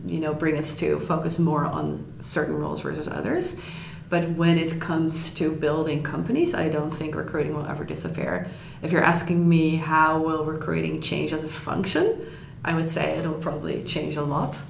you 0.04 0.20
know, 0.20 0.34
bring 0.34 0.58
us 0.58 0.76
to 0.78 0.98
focus 1.00 1.38
more 1.38 1.64
on 1.64 2.12
certain 2.20 2.56
roles 2.56 2.80
versus 2.80 3.08
others. 3.08 3.60
But 4.08 4.28
when 4.30 4.58
it 4.58 4.80
comes 4.80 5.32
to 5.34 5.52
building 5.52 6.02
companies, 6.02 6.52
I 6.52 6.68
don't 6.68 6.90
think 6.90 7.14
recruiting 7.14 7.54
will 7.54 7.66
ever 7.66 7.84
disappear. 7.84 8.48
If 8.82 8.90
you're 8.90 9.04
asking 9.04 9.48
me 9.48 9.76
how 9.76 10.18
will 10.18 10.44
recruiting 10.44 11.00
change 11.00 11.32
as 11.32 11.44
a 11.44 11.48
function, 11.48 12.26
I 12.64 12.74
would 12.74 12.90
say 12.90 13.16
it'll 13.16 13.34
probably 13.34 13.84
change 13.84 14.16
a 14.16 14.22
lot. 14.22 14.60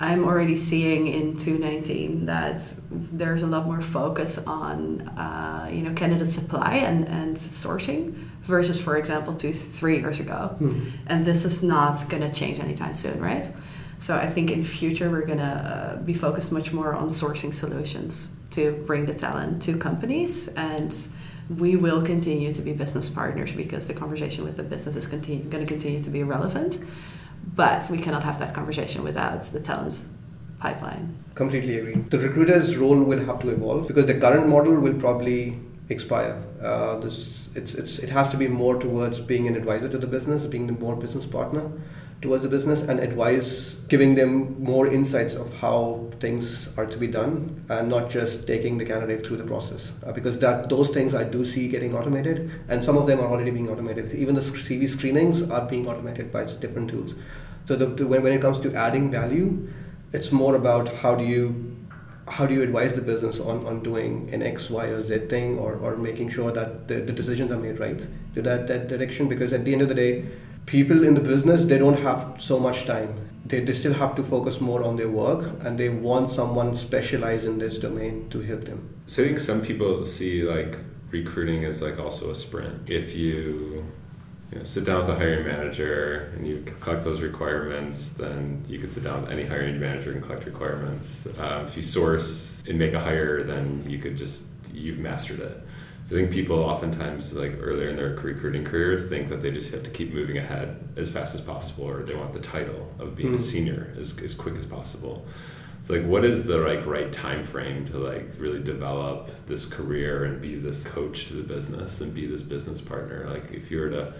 I'm 0.00 0.24
already 0.24 0.56
seeing 0.56 1.08
in 1.08 1.36
2019 1.36 2.26
that 2.26 2.74
there's 2.90 3.42
a 3.42 3.46
lot 3.46 3.66
more 3.66 3.80
focus 3.80 4.38
on 4.38 5.00
uh, 5.08 5.68
you 5.72 5.82
know 5.82 5.92
candidate 5.94 6.28
supply 6.30 6.76
and, 6.76 7.08
and 7.08 7.36
sourcing 7.36 8.12
versus, 8.42 8.80
for 8.80 8.96
example, 8.96 9.34
two 9.34 9.52
three 9.52 9.98
years 9.98 10.20
ago. 10.20 10.56
Mm. 10.60 10.92
And 11.08 11.24
this 11.24 11.44
is 11.44 11.62
not 11.62 12.08
going 12.08 12.22
to 12.22 12.32
change 12.32 12.60
anytime 12.60 12.94
soon, 12.94 13.18
right? 13.20 13.50
So 13.98 14.16
I 14.16 14.26
think 14.26 14.50
in 14.50 14.64
future 14.64 15.10
we're 15.10 15.26
going 15.26 15.38
to 15.38 15.44
uh, 15.44 15.96
be 15.96 16.14
focused 16.14 16.52
much 16.52 16.72
more 16.72 16.94
on 16.94 17.10
sourcing 17.10 17.52
solutions 17.52 18.30
to 18.50 18.72
bring 18.86 19.06
the 19.06 19.14
talent 19.14 19.62
to 19.62 19.76
companies. 19.76 20.48
And 20.48 20.94
we 21.56 21.76
will 21.76 22.02
continue 22.02 22.52
to 22.52 22.62
be 22.62 22.72
business 22.72 23.08
partners 23.08 23.52
because 23.52 23.88
the 23.88 23.94
conversation 23.94 24.44
with 24.44 24.56
the 24.56 24.62
business 24.62 24.96
is 24.96 25.06
continue, 25.06 25.44
going 25.44 25.64
to 25.64 25.68
continue 25.68 26.00
to 26.00 26.10
be 26.10 26.22
relevant. 26.22 26.78
But 27.54 27.88
we 27.90 27.98
cannot 27.98 28.22
have 28.22 28.38
that 28.38 28.54
conversation 28.54 29.02
without 29.02 29.42
the 29.42 29.60
talent 29.60 30.04
pipeline. 30.60 31.16
Completely 31.34 31.78
agree. 31.78 31.94
The 31.94 32.18
recruiter's 32.18 32.76
role 32.76 33.00
will 33.02 33.24
have 33.24 33.38
to 33.40 33.48
evolve 33.50 33.88
because 33.88 34.06
the 34.06 34.18
current 34.18 34.48
model 34.48 34.78
will 34.78 34.94
probably 34.94 35.58
expire. 35.88 36.42
Uh, 36.60 36.98
this, 36.98 37.48
it's, 37.54 37.74
it's, 37.74 37.98
it 37.98 38.10
has 38.10 38.28
to 38.30 38.36
be 38.36 38.46
more 38.46 38.78
towards 38.78 39.20
being 39.20 39.48
an 39.48 39.56
advisor 39.56 39.88
to 39.88 39.98
the 39.98 40.06
business 40.06 40.46
being 40.46 40.66
the 40.66 40.72
more 40.74 40.96
business 40.96 41.24
partner 41.24 41.70
towards 42.20 42.42
the 42.42 42.48
business 42.48 42.82
and 42.82 42.98
advise, 42.98 43.74
giving 43.88 44.14
them 44.16 44.60
more 44.62 44.88
insights 44.88 45.34
of 45.34 45.56
how 45.60 46.10
things 46.18 46.68
are 46.76 46.86
to 46.86 46.98
be 46.98 47.06
done, 47.06 47.64
and 47.68 47.88
not 47.88 48.10
just 48.10 48.46
taking 48.46 48.76
the 48.76 48.84
candidate 48.84 49.24
through 49.24 49.36
the 49.36 49.44
process. 49.44 49.92
Uh, 50.04 50.12
because 50.12 50.38
that 50.40 50.68
those 50.68 50.88
things 50.88 51.14
I 51.14 51.24
do 51.24 51.44
see 51.44 51.68
getting 51.68 51.94
automated, 51.94 52.50
and 52.68 52.84
some 52.84 52.96
of 52.96 53.06
them 53.06 53.20
are 53.20 53.26
already 53.28 53.52
being 53.52 53.68
automated. 53.68 54.12
Even 54.12 54.34
the 54.34 54.40
CV 54.40 54.88
screenings 54.88 55.42
are 55.48 55.66
being 55.66 55.88
automated 55.88 56.32
by 56.32 56.44
different 56.44 56.90
tools. 56.90 57.14
So 57.66 57.76
the, 57.76 57.86
the, 57.86 58.06
when, 58.06 58.22
when 58.22 58.32
it 58.32 58.40
comes 58.40 58.58
to 58.60 58.74
adding 58.74 59.10
value, 59.10 59.68
it's 60.12 60.32
more 60.32 60.56
about 60.56 60.92
how 60.96 61.14
do 61.14 61.24
you 61.24 61.76
how 62.30 62.46
do 62.46 62.52
you 62.52 62.62
advise 62.62 62.94
the 62.94 63.00
business 63.00 63.40
on, 63.40 63.66
on 63.66 63.82
doing 63.82 64.28
an 64.34 64.42
X, 64.42 64.68
Y, 64.68 64.84
or 64.86 65.02
Z 65.02 65.18
thing, 65.28 65.58
or, 65.58 65.76
or 65.76 65.96
making 65.96 66.28
sure 66.28 66.52
that 66.52 66.86
the, 66.86 66.96
the 66.96 67.12
decisions 67.12 67.50
are 67.50 67.56
made 67.56 67.78
right 67.78 68.06
to 68.34 68.42
that, 68.42 68.66
that 68.66 68.88
direction? 68.88 69.28
Because 69.28 69.54
at 69.54 69.64
the 69.64 69.72
end 69.72 69.80
of 69.80 69.88
the 69.88 69.94
day, 69.94 70.26
people 70.68 71.04
in 71.04 71.14
the 71.14 71.20
business 71.20 71.64
they 71.64 71.78
don't 71.78 72.00
have 72.08 72.34
so 72.38 72.58
much 72.58 72.84
time 72.84 73.14
they, 73.44 73.60
they 73.60 73.72
still 73.72 73.94
have 73.94 74.14
to 74.14 74.22
focus 74.22 74.60
more 74.60 74.84
on 74.84 74.96
their 74.96 75.08
work 75.08 75.42
and 75.64 75.78
they 75.78 75.88
want 75.88 76.30
someone 76.30 76.76
specialized 76.76 77.46
in 77.46 77.58
this 77.58 77.78
domain 77.78 78.28
to 78.28 78.40
help 78.40 78.64
them 78.64 78.80
so 79.06 79.22
i 79.22 79.26
think 79.26 79.38
some 79.38 79.60
people 79.60 80.04
see 80.04 80.42
like 80.42 80.78
recruiting 81.10 81.64
as 81.64 81.80
like 81.80 81.98
also 81.98 82.30
a 82.30 82.34
sprint 82.34 82.90
if 82.90 83.14
you 83.14 83.84
you 84.50 84.58
know, 84.58 84.64
sit 84.64 84.84
down 84.84 84.98
with 84.98 85.06
the 85.06 85.14
hiring 85.14 85.46
manager 85.46 86.32
and 86.34 86.46
you 86.46 86.64
collect 86.80 87.04
those 87.04 87.20
requirements, 87.20 88.10
then 88.10 88.62
you 88.66 88.78
could 88.78 88.90
sit 88.90 89.04
down 89.04 89.22
with 89.22 89.30
any 89.30 89.44
hiring 89.44 89.78
manager 89.78 90.12
and 90.12 90.22
collect 90.22 90.46
requirements. 90.46 91.26
Uh, 91.26 91.64
if 91.68 91.76
you 91.76 91.82
source 91.82 92.64
and 92.66 92.78
make 92.78 92.94
a 92.94 93.00
hire, 93.00 93.42
then 93.42 93.84
you 93.86 93.98
could 93.98 94.16
just 94.16 94.44
you've 94.72 94.98
mastered 94.98 95.40
it. 95.40 95.60
So 96.08 96.16
I 96.16 96.20
think 96.20 96.30
people 96.30 96.56
oftentimes, 96.60 97.34
like 97.34 97.58
earlier 97.60 97.88
in 97.90 97.96
their 97.96 98.14
recruiting 98.14 98.64
career, 98.64 98.98
think 98.98 99.28
that 99.28 99.42
they 99.42 99.50
just 99.50 99.72
have 99.72 99.82
to 99.82 99.90
keep 99.90 100.14
moving 100.14 100.38
ahead 100.38 100.78
as 100.96 101.10
fast 101.10 101.34
as 101.34 101.42
possible, 101.42 101.84
or 101.84 102.02
they 102.02 102.14
want 102.14 102.32
the 102.32 102.38
title 102.38 102.90
of 102.98 103.14
being 103.14 103.34
a 103.34 103.36
Mhm. 103.36 103.40
senior 103.40 103.92
as, 103.94 104.18
as 104.22 104.34
quick 104.34 104.56
as 104.56 104.64
possible. 104.64 105.26
It's 105.78 105.90
like, 105.90 106.06
what 106.06 106.24
is 106.24 106.44
the 106.44 106.56
like 106.56 106.86
right 106.86 107.12
time 107.12 107.44
frame 107.44 107.84
to 107.88 107.98
like 107.98 108.26
really 108.38 108.58
develop 108.58 109.28
this 109.44 109.66
career 109.66 110.24
and 110.24 110.40
be 110.40 110.54
this 110.54 110.82
coach 110.82 111.26
to 111.26 111.34
the 111.34 111.42
business 111.42 112.00
and 112.00 112.14
be 112.14 112.26
this 112.26 112.42
business 112.42 112.80
partner? 112.80 113.28
Like, 113.28 113.52
if 113.52 113.70
you 113.70 113.78
were 113.80 113.90
to 113.90 114.14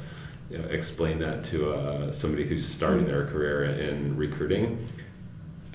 you 0.50 0.58
know, 0.58 0.64
explain 0.64 1.20
that 1.20 1.42
to 1.44 1.72
uh, 1.72 2.12
somebody 2.12 2.44
who's 2.46 2.68
starting 2.68 3.06
their 3.06 3.24
career 3.24 3.64
in 3.64 4.14
recruiting, 4.14 4.76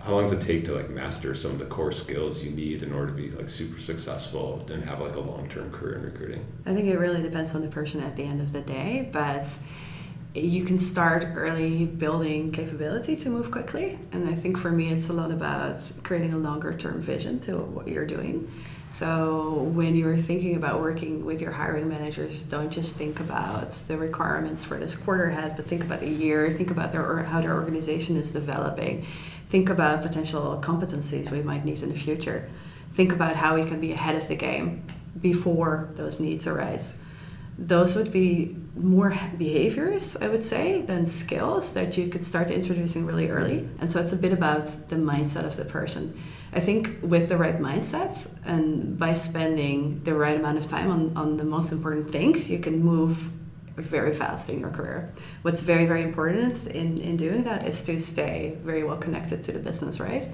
how 0.03 0.11
long 0.11 0.23
does 0.23 0.33
it 0.33 0.41
take 0.41 0.65
to 0.65 0.73
like 0.73 0.89
master 0.89 1.33
some 1.33 1.51
of 1.51 1.59
the 1.59 1.65
core 1.65 1.91
skills 1.91 2.43
you 2.43 2.51
need 2.51 2.83
in 2.83 2.91
order 2.91 3.07
to 3.07 3.13
be 3.13 3.29
like 3.31 3.47
super 3.47 3.79
successful 3.79 4.65
and 4.69 4.83
have 4.83 4.99
like 4.99 5.15
a 5.15 5.19
long-term 5.19 5.71
career 5.71 5.95
in 5.95 6.03
recruiting 6.03 6.45
I 6.65 6.73
think 6.73 6.87
it 6.87 6.97
really 6.97 7.21
depends 7.21 7.55
on 7.55 7.61
the 7.61 7.67
person 7.67 8.01
at 8.01 8.15
the 8.15 8.23
end 8.23 8.41
of 8.41 8.51
the 8.51 8.61
day, 8.61 9.09
but 9.11 9.45
you 10.35 10.65
can 10.65 10.79
start 10.79 11.27
early 11.35 11.85
building 11.85 12.51
capability 12.51 13.15
to 13.17 13.29
move 13.29 13.51
quickly. 13.51 13.99
And 14.11 14.27
I 14.27 14.35
think 14.35 14.57
for 14.57 14.71
me, 14.71 14.91
it's 14.91 15.09
a 15.09 15.13
lot 15.13 15.31
about 15.31 15.79
creating 16.03 16.33
a 16.33 16.37
longer 16.37 16.73
term 16.73 17.01
vision 17.01 17.37
to 17.39 17.57
what 17.57 17.87
you're 17.87 18.07
doing. 18.07 18.51
So 18.93 19.53
when 19.73 19.95
you're 19.95 20.17
thinking 20.17 20.55
about 20.55 20.79
working 20.79 21.25
with 21.25 21.41
your 21.41 21.51
hiring 21.51 21.89
managers, 21.89 22.43
don't 22.43 22.69
just 22.69 22.95
think 22.95 23.19
about 23.19 23.71
the 23.71 23.97
requirements 23.97 24.63
for 24.63 24.77
this 24.77 24.95
quarter 24.95 25.29
ahead, 25.29 25.55
but 25.55 25.65
think 25.65 25.83
about 25.83 26.01
the 26.01 26.09
year, 26.09 26.53
think 26.53 26.69
about 26.69 26.91
their, 26.91 27.23
how 27.23 27.41
their 27.41 27.55
organization 27.55 28.17
is 28.17 28.31
developing, 28.31 29.07
think 29.47 29.67
about 29.71 30.03
potential 30.03 30.61
competencies 30.63 31.31
we 31.31 31.41
might 31.41 31.65
need 31.65 31.81
in 31.81 31.89
the 31.89 31.95
future, 31.95 32.47
think 32.91 33.11
about 33.11 33.35
how 33.35 33.55
we 33.55 33.65
can 33.65 33.81
be 33.81 33.93
ahead 33.93 34.13
of 34.13 34.27
the 34.27 34.35
game 34.35 34.85
before 35.19 35.89
those 35.95 36.19
needs 36.19 36.45
arise. 36.45 37.01
Those 37.57 37.95
would 37.95 38.13
be 38.13 38.55
more 38.75 39.17
behaviors, 39.39 40.17
I 40.17 40.27
would 40.27 40.43
say, 40.43 40.81
than 40.83 41.07
skills 41.07 41.73
that 41.73 41.97
you 41.97 42.09
could 42.09 42.23
start 42.23 42.51
introducing 42.51 43.07
really 43.07 43.29
early. 43.31 43.67
And 43.79 43.91
so 43.91 43.99
it's 43.99 44.13
a 44.13 44.17
bit 44.17 44.33
about 44.33 44.67
the 44.89 44.97
mindset 44.97 45.45
of 45.45 45.55
the 45.55 45.65
person. 45.65 46.15
I 46.55 46.59
think 46.59 46.99
with 47.01 47.29
the 47.29 47.37
right 47.37 47.57
mindsets 47.59 48.35
and 48.45 48.97
by 48.97 49.15
spending 49.15 50.03
the 50.03 50.13
right 50.13 50.37
amount 50.39 50.59
of 50.59 50.67
time 50.67 50.91
on, 50.91 51.17
on 51.17 51.37
the 51.37 51.43
most 51.43 51.71
important 51.71 52.11
things, 52.11 52.49
you 52.49 52.59
can 52.59 52.79
move 52.79 53.31
very 53.75 54.13
fast 54.13 54.49
in 54.49 54.59
your 54.59 54.69
career. 54.69 55.11
What's 55.41 55.61
very, 55.61 55.87
very 55.87 56.03
important 56.03 56.67
in, 56.67 56.99
in 56.99 57.17
doing 57.17 57.43
that 57.43 57.67
is 57.67 57.83
to 57.85 57.99
stay 57.99 58.55
very 58.63 58.83
well 58.83 58.97
connected 58.97 59.43
to 59.45 59.51
the 59.51 59.57
business, 59.57 59.99
right? 59.99 60.27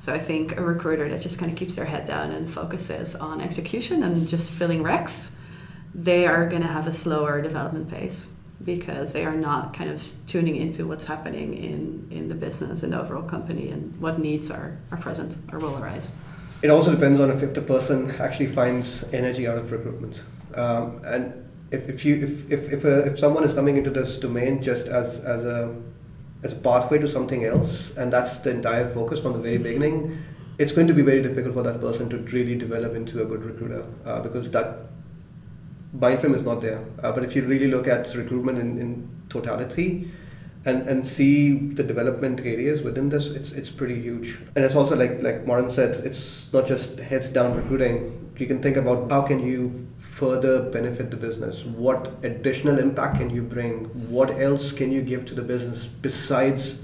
So 0.00 0.12
I 0.12 0.18
think 0.18 0.56
a 0.56 0.62
recruiter 0.62 1.08
that 1.08 1.20
just 1.20 1.38
kind 1.38 1.52
of 1.52 1.56
keeps 1.56 1.76
their 1.76 1.84
head 1.84 2.04
down 2.04 2.32
and 2.32 2.50
focuses 2.50 3.14
on 3.14 3.40
execution 3.40 4.02
and 4.02 4.26
just 4.26 4.50
filling 4.50 4.82
recs, 4.82 5.36
they 5.94 6.26
are 6.26 6.48
going 6.48 6.62
to 6.62 6.68
have 6.68 6.88
a 6.88 6.92
slower 6.92 7.40
development 7.40 7.90
pace 7.90 8.32
because 8.64 9.12
they 9.12 9.24
are 9.24 9.34
not 9.34 9.72
kind 9.72 9.90
of 9.90 10.02
tuning 10.26 10.56
into 10.56 10.86
what's 10.86 11.06
happening 11.06 11.54
in, 11.54 12.06
in 12.10 12.28
the 12.28 12.34
business 12.34 12.82
and 12.82 12.92
the 12.92 13.00
overall 13.00 13.22
company 13.22 13.70
and 13.70 13.98
what 14.00 14.18
needs 14.18 14.50
are, 14.50 14.78
are 14.90 14.98
present 14.98 15.36
or 15.52 15.58
will 15.58 15.76
arise. 15.82 16.12
It 16.62 16.68
also 16.68 16.90
depends 16.90 17.20
on 17.20 17.30
if, 17.30 17.54
the 17.54 17.62
person 17.62 18.10
actually 18.20 18.48
finds 18.48 19.04
energy 19.14 19.48
out 19.48 19.56
of 19.56 19.72
recruitment. 19.72 20.24
Um, 20.54 21.00
and 21.04 21.48
if, 21.70 21.88
if 21.88 22.04
you 22.04 22.16
if 22.16 22.50
if 22.50 22.72
if, 22.72 22.84
uh, 22.84 23.10
if 23.10 23.18
someone 23.18 23.44
is 23.44 23.54
coming 23.54 23.76
into 23.76 23.90
this 23.90 24.16
domain 24.16 24.60
just 24.62 24.86
as 24.86 25.18
as 25.20 25.44
a 25.46 25.74
as 26.42 26.52
a 26.52 26.56
pathway 26.56 26.98
to 26.98 27.08
something 27.08 27.44
else, 27.44 27.96
and 27.96 28.12
that's 28.12 28.38
the 28.38 28.50
entire 28.50 28.86
focus 28.86 29.20
from 29.20 29.34
the 29.34 29.38
very 29.38 29.58
beginning, 29.58 30.18
it's 30.58 30.72
going 30.72 30.86
to 30.86 30.94
be 30.94 31.02
very 31.02 31.22
difficult 31.22 31.54
for 31.54 31.62
that 31.62 31.80
person 31.80 32.10
to 32.10 32.18
really 32.18 32.56
develop 32.56 32.94
into 32.94 33.22
a 33.22 33.24
good 33.24 33.42
recruiter 33.44 33.86
uh, 34.04 34.20
because 34.20 34.50
that 34.50 34.90
mind 35.92 36.20
frame 36.20 36.34
is 36.34 36.42
not 36.42 36.60
there. 36.60 36.84
Uh, 37.02 37.12
but 37.12 37.24
if 37.24 37.34
you 37.36 37.42
really 37.44 37.68
look 37.68 37.86
at 37.86 38.14
recruitment 38.14 38.58
in, 38.58 38.78
in 38.78 39.08
totality, 39.28 40.10
and, 40.64 40.86
and 40.88 41.06
see 41.06 41.54
the 41.54 41.82
development 41.82 42.40
areas 42.40 42.82
within 42.82 43.08
this, 43.08 43.30
it's 43.30 43.52
it's 43.52 43.70
pretty 43.70 44.00
huge. 44.00 44.38
And 44.54 44.64
it's 44.64 44.74
also 44.74 44.94
like 44.94 45.22
like 45.22 45.46
Maren 45.46 45.70
said, 45.70 45.96
it's 46.04 46.52
not 46.52 46.66
just 46.66 46.98
heads 46.98 47.28
down 47.28 47.56
recruiting. 47.56 48.32
You 48.36 48.46
can 48.46 48.62
think 48.62 48.76
about 48.76 49.10
how 49.10 49.22
can 49.22 49.40
you 49.40 49.86
further 49.98 50.62
benefit 50.70 51.10
the 51.10 51.16
business? 51.16 51.64
What 51.64 52.12
additional 52.22 52.78
impact 52.78 53.18
can 53.18 53.30
you 53.30 53.42
bring? 53.42 53.84
What 54.10 54.30
else 54.30 54.72
can 54.72 54.92
you 54.92 55.02
give 55.02 55.26
to 55.26 55.34
the 55.34 55.42
business 55.42 55.84
besides 55.84 56.76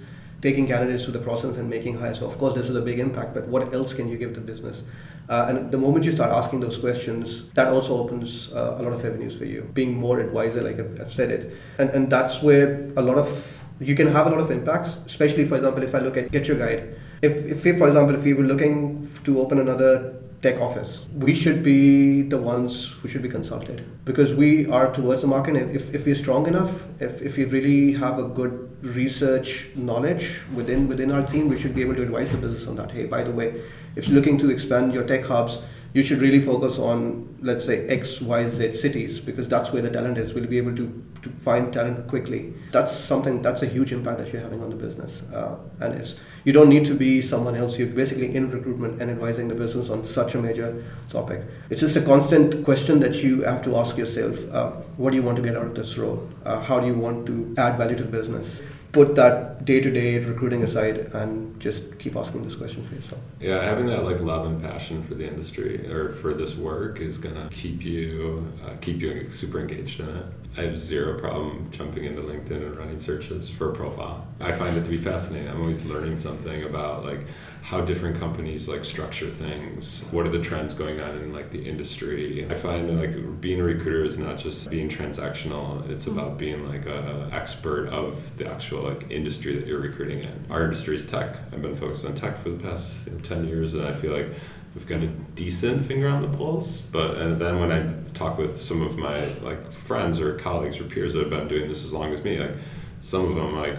taking 0.43 0.67
candidates 0.67 1.05
through 1.05 1.15
the 1.15 1.21
process 1.21 1.57
and 1.57 1.69
making 1.69 1.99
hires? 1.99 2.19
So 2.19 2.27
of 2.27 2.39
course 2.39 2.55
this 2.55 2.69
is 2.69 2.77
a 2.77 2.81
big 2.81 2.99
impact, 2.99 3.35
but 3.35 3.47
what 3.49 3.73
else 3.73 3.95
can 3.95 4.09
you 4.09 4.19
give 4.19 4.35
the 4.35 4.41
business? 4.41 4.85
Uh, 5.29 5.47
and 5.49 5.71
the 5.73 5.79
moment 5.79 6.05
you 6.05 6.13
start 6.13 6.31
asking 6.31 6.61
those 6.61 6.79
questions, 6.79 7.45
that 7.55 7.69
also 7.69 7.95
opens 7.95 8.53
uh, 8.53 8.77
a 8.79 8.83
lot 8.83 8.93
of 8.93 9.05
avenues 9.05 9.37
for 9.37 9.45
you. 9.45 9.69
Being 9.75 9.95
more 9.95 10.21
advisor, 10.21 10.63
like 10.63 10.79
I've, 10.79 11.01
I've 11.01 11.13
said 11.13 11.31
it, 11.33 11.53
and 11.79 11.91
and 11.91 12.11
that's 12.11 12.43
where 12.43 12.93
a 12.97 13.03
lot 13.03 13.19
of 13.19 13.65
you 13.81 13.95
can 13.95 14.07
have 14.07 14.27
a 14.27 14.31
lot 14.31 14.41
of 14.41 14.51
impacts, 14.51 14.99
especially 15.05 15.45
for 15.45 15.57
example, 15.57 15.83
if 15.83 15.95
I 15.95 15.99
look 15.99 16.17
at 16.17 16.31
Get 16.31 16.49
Your 16.49 16.59
Guide. 16.59 16.97
If, 17.23 17.47
if 17.47 17.65
we, 17.65 17.77
for 17.77 17.89
example, 17.89 18.15
if 18.15 18.23
we 18.23 18.35
were 18.35 18.45
looking 18.45 19.09
to 19.25 19.41
open 19.41 19.59
another 19.59 20.15
tech 20.43 20.61
office, 20.61 21.07
we 21.15 21.35
should 21.35 21.63
be 21.63 22.23
the 22.23 22.39
ones 22.39 22.93
who 23.01 23.09
should 23.09 23.23
be 23.23 23.29
consulted 23.29 23.85
because 24.05 24.35
we 24.35 24.67
are 24.69 24.93
towards 24.93 25.23
the 25.23 25.27
market. 25.27 25.57
If, 25.57 25.95
if 25.95 26.07
we're 26.07 26.15
strong 26.15 26.47
enough, 26.47 26.87
if, 27.01 27.23
if 27.23 27.37
we 27.37 27.45
really 27.47 27.93
have 27.93 28.19
a 28.19 28.25
good 28.25 28.63
research 28.83 29.69
knowledge 29.75 30.43
within 30.55 30.87
within 30.89 31.11
our 31.11 31.23
team, 31.27 31.49
we 31.49 31.59
should 31.59 31.75
be 31.75 31.81
able 31.81 31.95
to 31.97 32.03
advise 32.03 32.33
the 32.33 32.39
business 32.39 32.67
on 32.67 32.77
that. 32.77 32.91
Hey, 32.91 33.07
by 33.07 33.23
the 33.23 33.31
way, 33.33 33.63
if 33.97 34.09
you're 34.09 34.15
looking 34.15 34.39
to 34.39 34.51
expand 34.51 34.93
your 34.93 35.05
tech 35.05 35.25
hubs, 35.25 35.61
you 35.97 36.03
should 36.03 36.21
really 36.21 36.41
focus 36.41 36.79
on, 36.79 37.35
let's 37.41 37.65
say, 37.65 37.87
X, 37.87 38.21
Y, 38.21 38.47
Z 38.47 38.75
cities 38.75 39.19
because 39.19 39.49
that's 39.49 39.73
where 39.73 39.81
the 39.81 39.89
talent 39.89 40.19
is. 40.19 40.35
We'll 40.35 40.47
be 40.47 40.59
able 40.59 40.77
to, 40.77 40.87
to 41.23 41.31
find 41.39 41.73
talent 41.73 42.07
quickly. 42.07 42.53
That's 42.71 42.93
something, 42.93 43.41
that's 43.41 43.63
a 43.63 43.67
huge 43.67 43.93
impact 43.93 44.19
that 44.19 44.31
you're 44.31 44.43
having 44.43 44.63
on 44.63 44.69
the 44.69 44.77
business. 44.77 45.23
Uh, 45.33 45.57
and 45.81 45.95
it's, 45.95 46.21
you 46.45 46.53
don't 46.53 46.69
need 46.69 46.85
to 46.85 46.95
be 46.95 47.23
someone 47.23 47.57
else. 47.57 47.79
You're 47.79 47.89
basically 47.89 48.37
in 48.37 48.51
recruitment 48.51 49.01
and 49.01 49.11
advising 49.11 49.49
the 49.49 49.55
business 49.55 49.89
on 49.89 50.05
such 50.05 50.35
a 50.35 50.39
major 50.39 50.85
topic. 51.09 51.47
It's 51.71 51.81
just 51.81 51.97
a 51.97 52.03
constant 52.03 52.63
question 52.63 53.01
that 53.01 53.23
you 53.23 53.45
have 53.45 53.63
to 53.63 53.79
ask 53.79 53.97
yourself 53.97 54.37
uh, 54.53 54.73
what 54.99 55.13
do 55.13 55.17
you 55.17 55.23
want 55.23 55.37
to 55.37 55.43
get 55.43 55.57
out 55.57 55.65
of 55.65 55.75
this 55.75 55.97
role? 55.97 56.29
Uh, 56.45 56.61
how 56.61 56.79
do 56.79 56.87
you 56.87 56.95
want 56.95 57.25
to 57.29 57.55
add 57.57 57.79
value 57.79 57.97
to 57.97 58.03
the 58.03 58.11
business? 58.11 58.61
Put 58.97 59.15
that 59.17 59.65
day-to-day 59.71 60.11
recruiting 60.33 60.63
aside 60.69 60.99
and 61.21 61.61
just 61.61 61.99
keep 61.99 62.17
asking 62.17 62.43
this 62.49 62.57
question 62.63 62.81
for 62.87 62.95
yourself. 62.95 63.21
Yeah 63.41 63.63
having 63.71 63.87
that 63.93 64.03
like 64.09 64.21
love 64.33 64.47
and 64.51 64.59
passion 64.69 65.03
for 65.07 65.15
the 65.21 65.27
industry 65.33 65.73
or 65.95 66.03
for 66.21 66.31
this 66.41 66.53
work 66.57 67.01
is 67.09 67.19
gonna 67.19 67.49
keep 67.63 67.85
you 67.85 68.51
uh, 68.65 68.75
keep 68.87 68.99
you 69.05 69.29
super 69.41 69.59
engaged 69.65 70.01
in 70.01 70.09
it 70.21 70.27
i 70.57 70.63
have 70.63 70.79
zero 70.79 71.19
problem 71.19 71.69
jumping 71.71 72.05
into 72.05 72.23
linkedin 72.23 72.65
and 72.65 72.77
running 72.77 72.99
searches 72.99 73.49
for 73.49 73.71
a 73.71 73.75
profile. 73.75 74.27
I 74.41 74.53
find 74.53 74.77
it 74.77 74.85
to 74.85 74.91
be 74.91 74.97
fascinating. 74.97 75.49
I'm 75.49 75.61
always 75.61 75.85
learning 75.85 76.17
something 76.17 76.65
about 76.65 77.05
like 77.05 77.27
how 77.63 77.81
different 77.81 78.19
companies 78.19 78.69
like 78.69 78.85
structure 78.85 79.31
things. 79.31 80.03
What 80.11 80.27
are 80.27 80.31
the 80.31 80.41
trends 80.41 80.75
going 80.75 81.01
on 81.01 81.17
in 81.17 81.33
like 81.33 81.51
the 81.51 81.67
industry? 81.67 82.47
I 82.49 82.55
find 82.55 82.89
that 82.89 82.93
like 82.95 83.41
being 83.41 83.61
a 83.61 83.65
recruiter 83.65 84.05
is 84.05 84.19
not 84.19 84.39
just 84.39 84.71
being 84.71 84.89
transactional. 84.89 85.89
It's 85.91 86.05
mm-hmm. 86.05 86.19
about 86.19 86.39
being 86.39 86.69
like 86.69 86.87
a 86.87 87.29
expert 87.33 87.89
of 87.89 88.37
the 88.37 88.51
actual 88.51 88.83
like 88.83 89.11
industry 89.11 89.57
that 89.57 89.67
you're 89.67 89.81
recruiting 89.81 90.21
in. 90.21 90.47
Our 90.51 90.65
industry 90.65 90.97
is 90.97 91.05
tech. 91.05 91.37
I've 91.53 91.63
been 91.63 91.75
focused 91.75 92.05
on 92.05 92.15
tech 92.15 92.39
for 92.39 92.51
the 92.51 92.63
past 92.63 93.07
you 93.07 93.13
know, 93.13 93.19
10 93.21 93.49
years 93.49 93.75
and 93.75 93.87
i 93.87 93.93
feel 93.93 94.13
like 94.13 94.33
we've 94.77 94.87
got 94.87 95.03
a 95.03 95.07
decent 95.07 95.83
finger 95.83 96.07
on 96.07 96.21
the 96.21 96.29
pulse 96.37 96.83
but 96.83 97.17
and 97.17 97.41
then 97.41 97.59
when 97.59 97.73
i 97.73 98.13
talk 98.13 98.37
with 98.37 98.61
some 98.61 98.83
of 98.83 98.99
my 98.99 99.25
like 99.41 99.73
friends 99.73 100.21
or 100.21 100.35
colleagues 100.35 100.79
or 100.79 100.85
peers 100.85 101.15
that 101.15 101.21
have 101.21 101.31
been 101.31 101.49
doing 101.49 101.67
this 101.67 101.83
as 101.83 101.95
long 101.95 102.13
as 102.13 102.23
me 102.23 102.39
like 102.39 102.55
some 103.01 103.25
of 103.25 103.35
them 103.35 103.57
like 103.57 103.75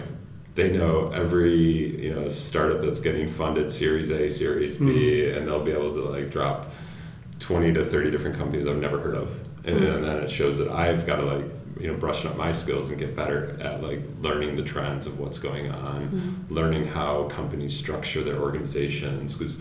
they 0.56 0.72
know 0.72 1.08
every 1.12 1.54
you 2.02 2.12
know 2.12 2.26
startup 2.26 2.82
that's 2.82 2.98
getting 2.98 3.28
funded 3.28 3.70
series 3.70 4.10
a 4.10 4.28
series 4.28 4.76
b 4.76 4.86
mm-hmm. 4.86 5.38
and 5.38 5.46
they'll 5.46 5.62
be 5.62 5.70
able 5.70 5.94
to 5.94 6.00
like 6.00 6.30
drop 6.30 6.72
20 7.38 7.72
to 7.74 7.84
30 7.84 8.10
different 8.10 8.36
companies 8.36 8.66
i've 8.66 8.76
never 8.76 8.98
heard 8.98 9.14
of 9.14 9.30
and, 9.64 9.78
mm-hmm. 9.78 9.94
and 9.94 10.04
then 10.04 10.16
it 10.16 10.28
shows 10.28 10.58
that 10.58 10.68
i've 10.68 11.06
got 11.06 11.16
to 11.16 11.24
like 11.24 11.44
you 11.78 11.86
know 11.86 11.94
brushing 11.94 12.28
up 12.28 12.36
my 12.36 12.50
skills 12.50 12.90
and 12.90 12.98
get 12.98 13.14
better 13.14 13.56
at 13.60 13.80
like 13.84 14.00
learning 14.20 14.56
the 14.56 14.64
trends 14.64 15.06
of 15.06 15.20
what's 15.20 15.38
going 15.38 15.70
on 15.70 16.08
mm-hmm. 16.08 16.52
learning 16.52 16.88
how 16.88 17.22
companies 17.28 17.76
structure 17.76 18.24
their 18.24 18.38
organizations 18.38 19.36
because 19.36 19.58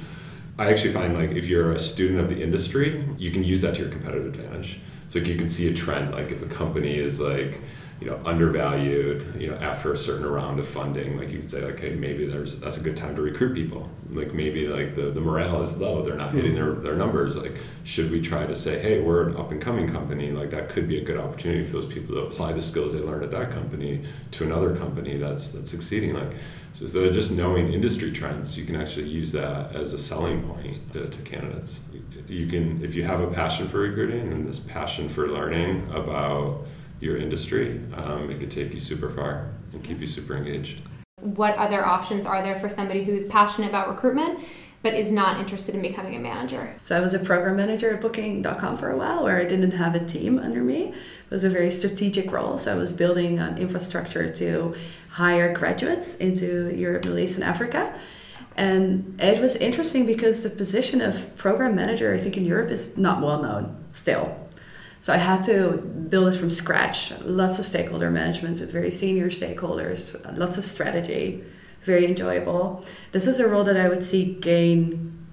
i 0.57 0.69
actually 0.71 0.91
find 0.91 1.13
like 1.13 1.31
if 1.31 1.45
you're 1.45 1.71
a 1.71 1.79
student 1.79 2.19
of 2.19 2.29
the 2.29 2.41
industry 2.41 3.07
you 3.17 3.31
can 3.31 3.43
use 3.43 3.61
that 3.61 3.75
to 3.75 3.81
your 3.81 3.91
competitive 3.91 4.27
advantage. 4.27 4.79
So 5.07 5.19
like, 5.19 5.27
you 5.27 5.37
can 5.37 5.49
see 5.49 5.67
a 5.69 5.73
trend 5.73 6.11
like 6.11 6.31
if 6.31 6.41
a 6.41 6.47
company 6.47 6.97
is 6.97 7.19
like 7.19 7.61
you 7.99 8.07
know 8.07 8.19
undervalued 8.25 9.25
you 9.39 9.49
know 9.49 9.57
after 9.57 9.91
a 9.91 9.97
certain 9.97 10.25
round 10.25 10.59
of 10.59 10.67
funding 10.67 11.17
like 11.17 11.29
you 11.31 11.39
could 11.39 11.49
say 11.49 11.63
okay 11.63 11.95
maybe 11.95 12.25
there's 12.25 12.57
that's 12.59 12.77
a 12.77 12.81
good 12.81 12.97
time 12.97 13.15
to 13.15 13.21
recruit 13.21 13.55
people. 13.55 13.89
Like 14.09 14.33
maybe 14.33 14.67
like 14.67 14.95
the, 14.95 15.11
the 15.11 15.19
morale 15.21 15.61
is 15.61 15.77
low. 15.77 16.01
They're 16.01 16.15
not 16.15 16.33
hitting 16.33 16.51
hmm. 16.51 16.57
their, 16.57 16.71
their 16.73 16.95
numbers. 16.95 17.35
Like 17.35 17.57
should 17.83 18.11
we 18.11 18.21
try 18.21 18.45
to 18.45 18.55
say 18.55 18.79
hey 18.79 19.01
we're 19.01 19.29
an 19.29 19.37
up 19.37 19.51
and 19.51 19.61
coming 19.61 19.87
company? 19.87 20.31
Like 20.31 20.49
that 20.51 20.69
could 20.69 20.87
be 20.87 20.97
a 20.97 21.03
good 21.03 21.17
opportunity 21.17 21.63
for 21.63 21.73
those 21.73 21.85
people 21.85 22.15
to 22.15 22.21
apply 22.21 22.53
the 22.53 22.61
skills 22.61 22.93
they 22.93 22.99
learned 22.99 23.23
at 23.23 23.31
that 23.31 23.51
company 23.51 24.03
to 24.31 24.43
another 24.43 24.75
company 24.75 25.17
that's 25.17 25.51
that's 25.51 25.71
succeeding. 25.71 26.13
Like 26.13 26.31
so 26.73 26.83
instead 26.83 27.05
of 27.05 27.13
just 27.13 27.31
knowing 27.31 27.73
industry 27.73 28.11
trends 28.11 28.57
you 28.57 28.65
can 28.65 28.75
actually 28.75 29.07
use 29.07 29.31
that 29.31 29.75
as 29.75 29.93
a 29.93 29.99
selling 29.99 30.43
point 30.47 30.93
to, 30.93 31.09
to 31.09 31.21
candidates. 31.23 31.81
You 32.27 32.47
can 32.47 32.83
if 32.83 32.95
you 32.95 33.03
have 33.03 33.21
a 33.21 33.27
passion 33.27 33.67
for 33.67 33.79
recruiting 33.79 34.31
and 34.31 34.47
this 34.47 34.59
passion 34.59 35.09
for 35.09 35.27
learning 35.27 35.89
about 35.93 36.65
your 36.99 37.17
industry, 37.17 37.81
um, 37.95 38.29
it 38.29 38.39
could 38.39 38.51
take 38.51 38.73
you 38.73 38.79
super 38.79 39.09
far 39.09 39.53
and 39.73 39.83
keep 39.83 39.99
you 39.99 40.07
super 40.07 40.35
engaged. 40.35 40.79
What 41.21 41.55
other 41.57 41.85
options 41.85 42.25
are 42.25 42.43
there 42.43 42.57
for 42.57 42.69
somebody 42.69 43.03
who's 43.03 43.25
passionate 43.25 43.69
about 43.69 43.89
recruitment 43.89 44.39
but 44.83 44.93
is 44.93 45.11
not 45.11 45.39
interested 45.39 45.73
in 45.73 45.81
becoming 45.81 46.15
a 46.15 46.19
manager? 46.19 46.75
So 46.83 46.95
I 46.95 46.99
was 46.99 47.13
a 47.13 47.19
program 47.19 47.57
manager 47.57 47.95
at 47.95 48.01
Booking.com 48.01 48.77
for 48.77 48.91
a 48.91 48.97
while 48.97 49.23
where 49.23 49.37
I 49.37 49.45
didn't 49.45 49.71
have 49.71 49.95
a 49.95 50.05
team 50.05 50.37
under 50.37 50.61
me. 50.63 50.89
It 50.89 51.31
was 51.31 51.43
a 51.43 51.49
very 51.49 51.71
strategic 51.71 52.31
role. 52.31 52.57
So 52.57 52.73
I 52.73 52.77
was 52.77 52.93
building 52.93 53.39
an 53.39 53.57
infrastructure 53.57 54.29
to 54.29 54.75
hire 55.09 55.53
graduates 55.53 56.17
into 56.17 56.73
Europe, 56.75 57.05
Middle 57.05 57.19
East, 57.19 57.35
and 57.35 57.43
Africa. 57.43 57.99
And 58.55 59.19
it 59.19 59.41
was 59.41 59.55
interesting 59.55 60.05
because 60.05 60.43
the 60.43 60.49
position 60.49 61.01
of 61.01 61.35
program 61.35 61.75
manager, 61.75 62.13
I 62.13 62.19
think 62.19 62.37
in 62.37 62.45
Europe, 62.45 62.71
is 62.71 62.97
not 62.97 63.21
well 63.21 63.41
known 63.41 63.85
still. 63.91 64.46
So 64.99 65.13
I 65.13 65.17
had 65.17 65.43
to 65.43 65.77
build 66.09 66.33
it 66.33 66.37
from 66.37 66.49
scratch. 66.49 67.11
Lots 67.21 67.59
of 67.59 67.65
stakeholder 67.65 68.09
management 68.09 68.59
with 68.59 68.71
very 68.71 68.91
senior 68.91 69.29
stakeholders, 69.29 70.15
lots 70.37 70.57
of 70.57 70.65
strategy, 70.65 71.43
very 71.83 72.05
enjoyable. 72.05 72.83
This 73.11 73.27
is 73.27 73.39
a 73.39 73.47
role 73.47 73.63
that 73.63 73.77
I 73.77 73.87
would 73.89 74.03
see 74.03 74.35
gain 74.35 75.25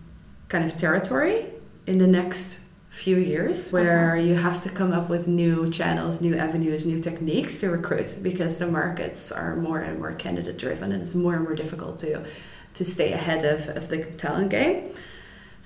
kind 0.48 0.64
of 0.64 0.76
territory 0.76 1.46
in 1.86 1.98
the 1.98 2.06
next 2.06 2.64
few 2.90 3.16
years 3.16 3.72
where 3.72 4.12
uh-huh. 4.12 4.20
you 4.22 4.34
have 4.36 4.62
to 4.62 4.68
come 4.68 4.92
up 4.92 5.08
with 5.08 5.26
new 5.26 5.68
channels, 5.68 6.20
new 6.20 6.36
avenues, 6.36 6.86
new 6.86 6.98
techniques 6.98 7.58
to 7.58 7.68
recruit 7.68 8.16
because 8.22 8.58
the 8.58 8.66
markets 8.68 9.32
are 9.32 9.56
more 9.56 9.80
and 9.80 9.98
more 9.98 10.12
candidate 10.12 10.56
driven 10.56 10.92
and 10.92 11.02
it's 11.02 11.14
more 11.14 11.34
and 11.34 11.42
more 11.42 11.56
difficult 11.56 11.98
to 11.98 12.24
to 12.74 12.84
stay 12.84 13.12
ahead 13.12 13.44
of, 13.44 13.68
of 13.76 13.88
the 13.88 14.04
talent 14.04 14.50
game. 14.50 14.92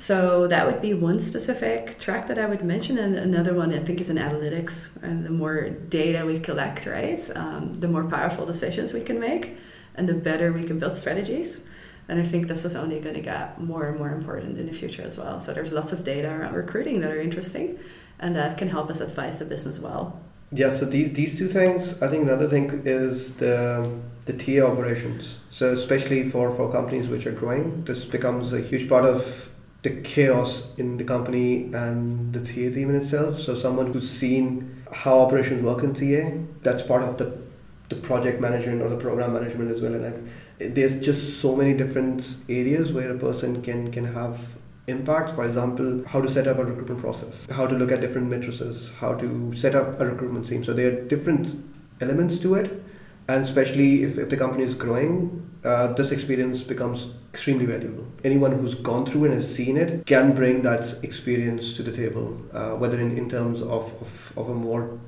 So 0.01 0.47
that 0.47 0.65
would 0.65 0.81
be 0.81 0.95
one 0.95 1.19
specific 1.19 1.99
track 1.99 2.29
that 2.29 2.39
I 2.39 2.47
would 2.47 2.63
mention, 2.63 2.99
and 2.99 3.17
another 3.17 3.53
one 3.53 3.75
I 3.75 3.81
think 3.81 4.01
is 4.01 4.09
in 4.09 4.17
analytics. 4.17 4.97
And 5.03 5.27
the 5.27 5.31
more 5.31 5.71
data 5.71 6.25
we 6.25 6.39
collect, 6.39 6.87
right, 6.87 7.19
um, 7.35 7.75
the 7.75 7.89
more 7.89 8.05
powerful 8.05 8.47
decisions 8.47 8.93
we 8.93 9.03
can 9.03 9.19
make, 9.19 9.57
and 9.97 10.09
the 10.09 10.15
better 10.15 10.53
we 10.53 10.63
can 10.63 10.79
build 10.79 10.95
strategies. 10.95 11.67
And 12.09 12.21
I 12.21 12.23
think 12.23 12.47
this 12.47 12.65
is 12.65 12.77
only 12.77 13.01
going 13.01 13.17
to 13.17 13.21
get 13.21 13.61
more 13.61 13.89
and 13.89 13.99
more 13.99 14.11
important 14.11 14.57
in 14.57 14.67
the 14.67 14.73
future 14.73 15.03
as 15.03 15.19
well. 15.19 15.41
So 15.41 15.53
there's 15.53 15.73
lots 15.73 15.93
of 15.93 16.05
data 16.05 16.31
around 16.31 16.55
recruiting 16.55 17.01
that 17.01 17.11
are 17.11 17.21
interesting, 17.21 17.81
and 18.21 18.37
that 18.37 18.57
can 18.57 18.69
help 18.69 18.91
us 18.91 19.01
advise 19.01 19.41
the 19.41 19.47
business 19.47 19.81
well. 19.81 20.21
Yeah. 20.53 20.71
So 20.71 20.87
these 20.87 21.13
these 21.13 21.37
two 21.37 21.49
things. 21.49 22.01
I 22.01 22.07
think 22.07 22.23
another 22.23 22.49
thing 22.49 22.83
is 22.85 23.35
the 23.35 23.91
the 24.27 24.33
TA 24.33 24.65
operations. 24.65 25.39
So 25.51 25.73
especially 25.73 26.31
for 26.31 26.55
for 26.55 26.71
companies 26.71 27.09
which 27.09 27.27
are 27.27 27.33
growing, 27.33 27.83
this 27.85 28.05
becomes 28.05 28.53
a 28.53 28.61
huge 28.61 28.89
part 28.89 29.05
of 29.05 29.51
the 29.83 29.91
chaos 30.03 30.67
in 30.77 30.97
the 30.97 31.05
company 31.05 31.71
and 31.73 32.33
the 32.33 32.41
TA 32.41 32.75
team 32.75 32.91
in 32.91 32.97
itself. 32.97 33.39
So 33.39 33.55
someone 33.55 33.93
who's 33.93 34.11
seen 34.11 34.83
how 34.93 35.21
operations 35.21 35.63
work 35.63 35.83
in 35.83 35.95
TA, 35.95 36.39
that's 36.63 36.83
part 36.83 37.03
of 37.03 37.19
the 37.19 37.49
the 37.89 37.97
project 37.97 38.39
management 38.39 38.83
or 38.83 38.91
the 38.91 38.97
program 38.97 39.33
management 39.33 39.71
as 39.71 39.81
well. 39.81 39.95
And 39.95 40.05
I've, 40.05 40.75
there's 40.75 41.01
just 41.01 41.41
so 41.41 41.57
many 41.57 41.73
different 41.73 42.37
areas 42.47 42.93
where 42.93 43.11
a 43.11 43.19
person 43.19 43.63
can 43.63 43.91
can 43.91 44.05
have 44.05 44.59
impact. 44.89 45.31
For 45.31 45.45
example, 45.45 46.05
how 46.07 46.21
to 46.21 46.29
set 46.29 46.47
up 46.47 46.59
a 46.59 46.65
recruitment 46.65 47.01
process, 47.01 47.47
how 47.51 47.67
to 47.67 47.75
look 47.75 47.91
at 47.93 48.01
different 48.01 48.29
matrices, 48.29 48.93
how 48.99 49.15
to 49.15 49.55
set 49.55 49.75
up 49.75 50.01
a 50.01 50.07
recruitment 50.07 50.47
team. 50.47 50.65
So 50.65 50.73
there 50.73 50.89
are 50.89 51.01
different 51.15 51.57
elements 52.01 52.39
to 52.41 52.55
it 52.55 52.83
and 53.29 53.43
especially 53.43 54.03
if, 54.03 54.17
if 54.19 54.31
the 54.31 54.37
company 54.37 54.65
is 54.65 54.75
growing, 54.75 55.48
uh, 55.65 55.93
this 55.95 56.13
experience 56.13 56.63
becomes 56.63 57.09
extremely 57.33 57.67
valuable. 57.67 58.07
Anyone 58.25 58.53
who's 58.53 58.75
gone 58.75 59.05
through 59.07 59.25
and 59.25 59.35
has 59.35 59.53
seen 59.55 59.77
it 59.77 60.07
can 60.07 60.35
bring 60.35 60.63
that 60.63 60.95
experience 61.03 61.73
to 61.75 61.83
the 61.83 61.93
table, 61.93 62.41
uh, 62.53 62.71
whether 62.77 63.01
in, 63.01 63.17
in 63.17 63.29
terms 63.29 63.61
of, 63.63 63.93
of, 64.01 64.33
of 64.37 64.49
a 64.49 64.55
more 64.55 64.99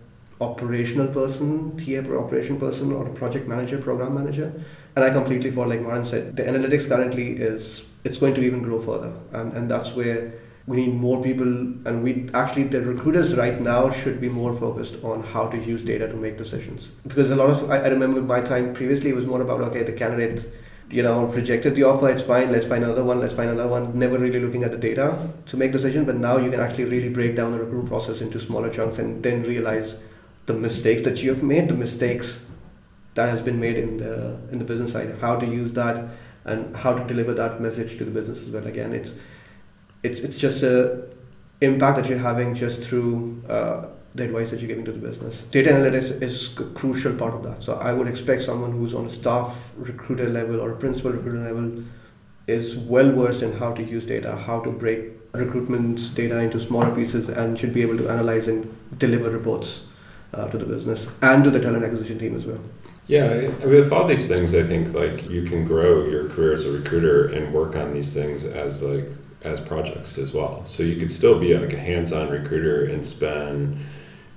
operational 0.41 1.07
person, 1.09 1.77
TA 1.77 2.01
operation 2.17 2.59
person, 2.59 2.93
or 2.93 3.07
a 3.07 3.13
project 3.13 3.47
manager, 3.47 3.79
program 3.79 4.15
manager. 4.15 4.53
And 4.97 5.05
I 5.05 5.11
completely 5.11 5.51
fall 5.51 5.69
like 5.69 5.81
Maren 5.83 6.05
said, 6.05 6.37
the 6.37 6.43
analytics 6.43 6.89
currently 6.89 7.33
is 7.33 7.85
it's 8.05 8.19
going 8.19 8.35
to 8.35 8.41
even 8.41 8.63
grow 8.63 8.81
further, 8.81 9.13
and 9.33 9.53
and 9.53 9.71
that's 9.71 9.95
where 9.95 10.33
we 10.67 10.77
need 10.77 10.95
more 10.95 11.23
people 11.23 11.47
and 11.47 12.03
we 12.03 12.29
actually 12.35 12.65
the 12.65 12.83
recruiters 12.83 13.35
right 13.35 13.61
now 13.61 13.91
should 13.91 14.21
be 14.21 14.29
more 14.29 14.55
focused 14.55 14.97
on 15.03 15.23
how 15.23 15.49
to 15.49 15.59
use 15.59 15.83
data 15.83 16.07
to 16.09 16.15
make 16.15 16.37
decisions. 16.37 16.91
Because 17.07 17.31
a 17.31 17.37
lot 17.37 17.51
of 17.51 17.71
I, 17.71 17.79
I 17.79 17.89
remember 17.89 18.21
my 18.23 18.41
time 18.41 18.75
previously 18.75 19.11
it 19.11 19.17
was 19.17 19.27
more 19.27 19.41
about 19.41 19.61
okay 19.63 19.83
the 19.83 19.93
candidate 19.93 20.47
you 20.91 21.03
know 21.03 21.27
rejected 21.27 21.75
the 21.77 21.85
offer 21.85 22.11
it's 22.11 22.23
fine 22.23 22.51
let's 22.51 22.67
find 22.67 22.83
another 22.83 23.05
one 23.05 23.21
let's 23.21 23.35
find 23.35 23.49
another 23.49 23.69
one 23.69 23.97
never 23.97 24.19
really 24.19 24.41
looking 24.41 24.65
at 24.65 24.73
the 24.73 24.77
data 24.77 25.31
to 25.47 25.57
make 25.57 25.71
decisions 25.71 26.05
but 26.05 26.17
now 26.17 26.37
you 26.37 26.51
can 26.51 26.59
actually 26.59 26.85
really 26.85 27.09
break 27.09 27.37
down 27.37 27.53
the 27.53 27.59
recruitment 27.59 27.89
process 27.89 28.21
into 28.21 28.41
smaller 28.41 28.69
chunks 28.69 28.99
and 28.99 29.23
then 29.23 29.43
realize 29.45 29.97
the 30.47 30.53
mistakes 30.53 31.03
that 31.03 31.23
you 31.23 31.31
have 31.31 31.45
made 31.45 31.69
the 31.69 31.75
mistakes 31.75 32.45
that 33.15 33.29
has 33.29 33.41
been 33.41 33.61
made 33.61 33.77
in 33.77 33.99
the 33.99 34.37
in 34.51 34.59
the 34.59 34.65
business 34.65 34.91
side 34.91 35.17
how 35.21 35.37
to 35.37 35.47
use 35.47 35.73
that 35.75 36.09
and 36.45 36.77
how 36.77 36.93
to 36.93 37.05
deliver 37.07 37.35
that 37.35 37.61
message 37.61 37.97
to 37.99 38.05
the 38.05 38.11
business 38.11 38.43
as 38.43 38.49
well. 38.49 38.67
Again 38.67 38.93
it's 38.93 39.15
it's 40.03 40.21
it's 40.21 40.39
just 40.39 40.63
a 40.63 41.05
impact 41.61 41.97
that 41.97 42.09
you're 42.09 42.19
having 42.19 42.55
just 42.55 42.83
through 42.83 43.43
uh, 43.49 43.87
the 44.15 44.25
advice 44.25 44.51
that 44.51 44.61
you're 44.61 44.69
giving 44.69 44.85
to 44.85 44.93
the 44.93 44.99
business. 44.99 45.43
Data 45.51 45.71
analytics 45.71 46.23
is 46.23 46.59
a 46.59 46.65
crucial 46.65 47.15
part 47.15 47.35
of 47.35 47.43
that. 47.43 47.63
So 47.63 47.75
I 47.75 47.93
would 47.93 48.09
expect 48.09 48.43
someone 48.43 48.73
who's 48.73 48.95
on 48.95 49.07
a 49.07 49.11
staff 49.11 49.73
recruiter 49.77 50.29
level 50.29 50.61
or 50.61 50.73
a 50.73 50.77
principal 50.77 51.13
recruiter 51.13 51.39
level 51.39 51.85
is 52.47 52.77
well 52.77 53.13
versed 53.13 53.43
in 53.43 53.59
how 53.59 53.73
to 53.73 53.83
use 53.83 54.07
data, 54.07 54.35
how 54.35 54.61
to 54.61 54.71
break 54.71 55.13
recruitment 55.33 56.13
data 56.15 56.39
into 56.39 56.59
smaller 56.59 56.93
pieces, 56.93 57.29
and 57.29 57.59
should 57.59 57.73
be 57.73 57.83
able 57.83 57.97
to 57.97 58.09
analyze 58.09 58.49
and 58.49 58.75
deliver 58.99 59.31
reports 59.31 59.85
uh, 60.35 60.49
to 60.49 60.59
the 60.59 60.67
business 60.67 61.09
and 61.23 61.45
to 61.45 61.51
the 61.51 61.61
talent 61.61 61.85
acquisition 61.85 62.19
team 62.19 62.37
as 62.37 62.47
well. 62.47 62.59
Yeah, 63.07 63.49
with 63.65 63.93
all 63.93 64.07
these 64.07 64.29
things, 64.29 64.55
I 64.55 64.63
think 64.63 64.95
like 64.95 65.29
you 65.29 65.43
can 65.43 65.65
grow 65.65 66.09
your 66.09 66.29
career 66.29 66.55
as 66.55 66.65
a 66.65 66.71
recruiter 66.71 67.27
and 67.29 67.53
work 67.53 67.75
on 67.77 67.93
these 67.93 68.13
things 68.13 68.45
as 68.45 68.83
like 68.83 69.09
as 69.43 69.61
projects 69.61 70.19
as 70.19 70.33
well. 70.33 70.65
So 70.67 70.83
you 70.83 70.97
could 70.97 71.11
still 71.11 71.39
be 71.39 71.57
like 71.57 71.73
a 71.73 71.79
hands-on 71.79 72.29
recruiter 72.29 72.85
and 72.85 73.05
spend, 73.05 73.79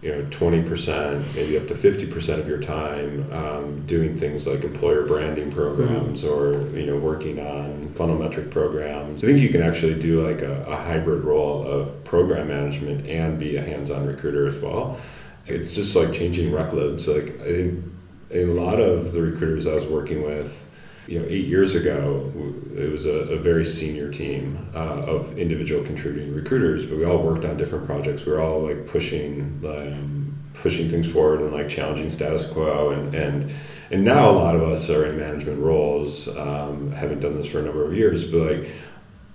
you 0.01 0.11
know, 0.11 0.25
twenty 0.31 0.61
percent, 0.61 1.25
maybe 1.35 1.57
up 1.57 1.67
to 1.67 1.75
fifty 1.75 2.05
percent 2.05 2.39
of 2.39 2.47
your 2.47 2.61
time 2.61 3.31
um, 3.33 3.85
doing 3.85 4.17
things 4.17 4.47
like 4.47 4.63
employer 4.63 5.05
branding 5.05 5.51
programs 5.51 6.23
mm-hmm. 6.23 6.33
or 6.33 6.77
you 6.77 6.85
know 6.85 6.97
working 6.97 7.39
on 7.39 7.93
funnel 7.95 8.17
metric 8.17 8.49
programs. 8.49 9.23
I 9.23 9.27
think 9.27 9.39
you 9.39 9.49
can 9.49 9.61
actually 9.61 9.99
do 9.99 10.25
like 10.25 10.41
a, 10.41 10.63
a 10.63 10.75
hybrid 10.75 11.23
role 11.23 11.65
of 11.65 12.03
program 12.03 12.47
management 12.47 13.07
and 13.07 13.39
be 13.39 13.57
a 13.57 13.61
hands-on 13.61 14.05
recruiter 14.05 14.47
as 14.47 14.57
well. 14.57 14.97
It's 15.45 15.75
just 15.75 15.95
like 15.95 16.13
changing 16.13 16.51
workloads. 16.51 17.07
Like 17.07 17.41
I 17.41 17.51
think 17.51 17.85
a 18.31 18.45
lot 18.45 18.79
of 18.79 19.11
the 19.13 19.21
recruiters 19.21 19.67
I 19.67 19.75
was 19.75 19.85
working 19.85 20.23
with 20.23 20.62
you 21.07 21.19
know, 21.19 21.25
eight 21.27 21.47
years 21.47 21.75
ago, 21.75 22.31
it 22.75 22.89
was 22.89 23.05
a, 23.05 23.11
a 23.11 23.37
very 23.37 23.65
senior 23.65 24.09
team 24.09 24.69
uh, 24.73 24.77
of 24.77 25.37
individual 25.37 25.83
contributing 25.83 26.33
recruiters, 26.33 26.85
but 26.85 26.97
we 26.97 27.05
all 27.05 27.21
worked 27.21 27.45
on 27.45 27.57
different 27.57 27.85
projects. 27.85 28.25
We 28.25 28.31
were 28.31 28.41
all 28.41 28.61
like 28.61 28.87
pushing, 28.87 29.61
um, 29.65 30.37
pushing 30.53 30.89
things 30.89 31.11
forward 31.11 31.41
and 31.41 31.51
like 31.51 31.67
challenging 31.67 32.09
status 32.09 32.45
quo. 32.45 32.91
And, 32.91 33.13
and, 33.13 33.53
and 33.91 34.03
now 34.03 34.29
a 34.29 34.31
lot 34.31 34.55
of 34.55 34.63
us 34.63 34.89
are 34.89 35.05
in 35.05 35.17
management 35.17 35.59
roles, 35.59 36.29
um, 36.37 36.91
haven't 36.93 37.19
done 37.19 37.35
this 37.35 37.47
for 37.47 37.59
a 37.59 37.63
number 37.63 37.85
of 37.85 37.93
years, 37.95 38.23
but 38.23 38.57
like 38.57 38.69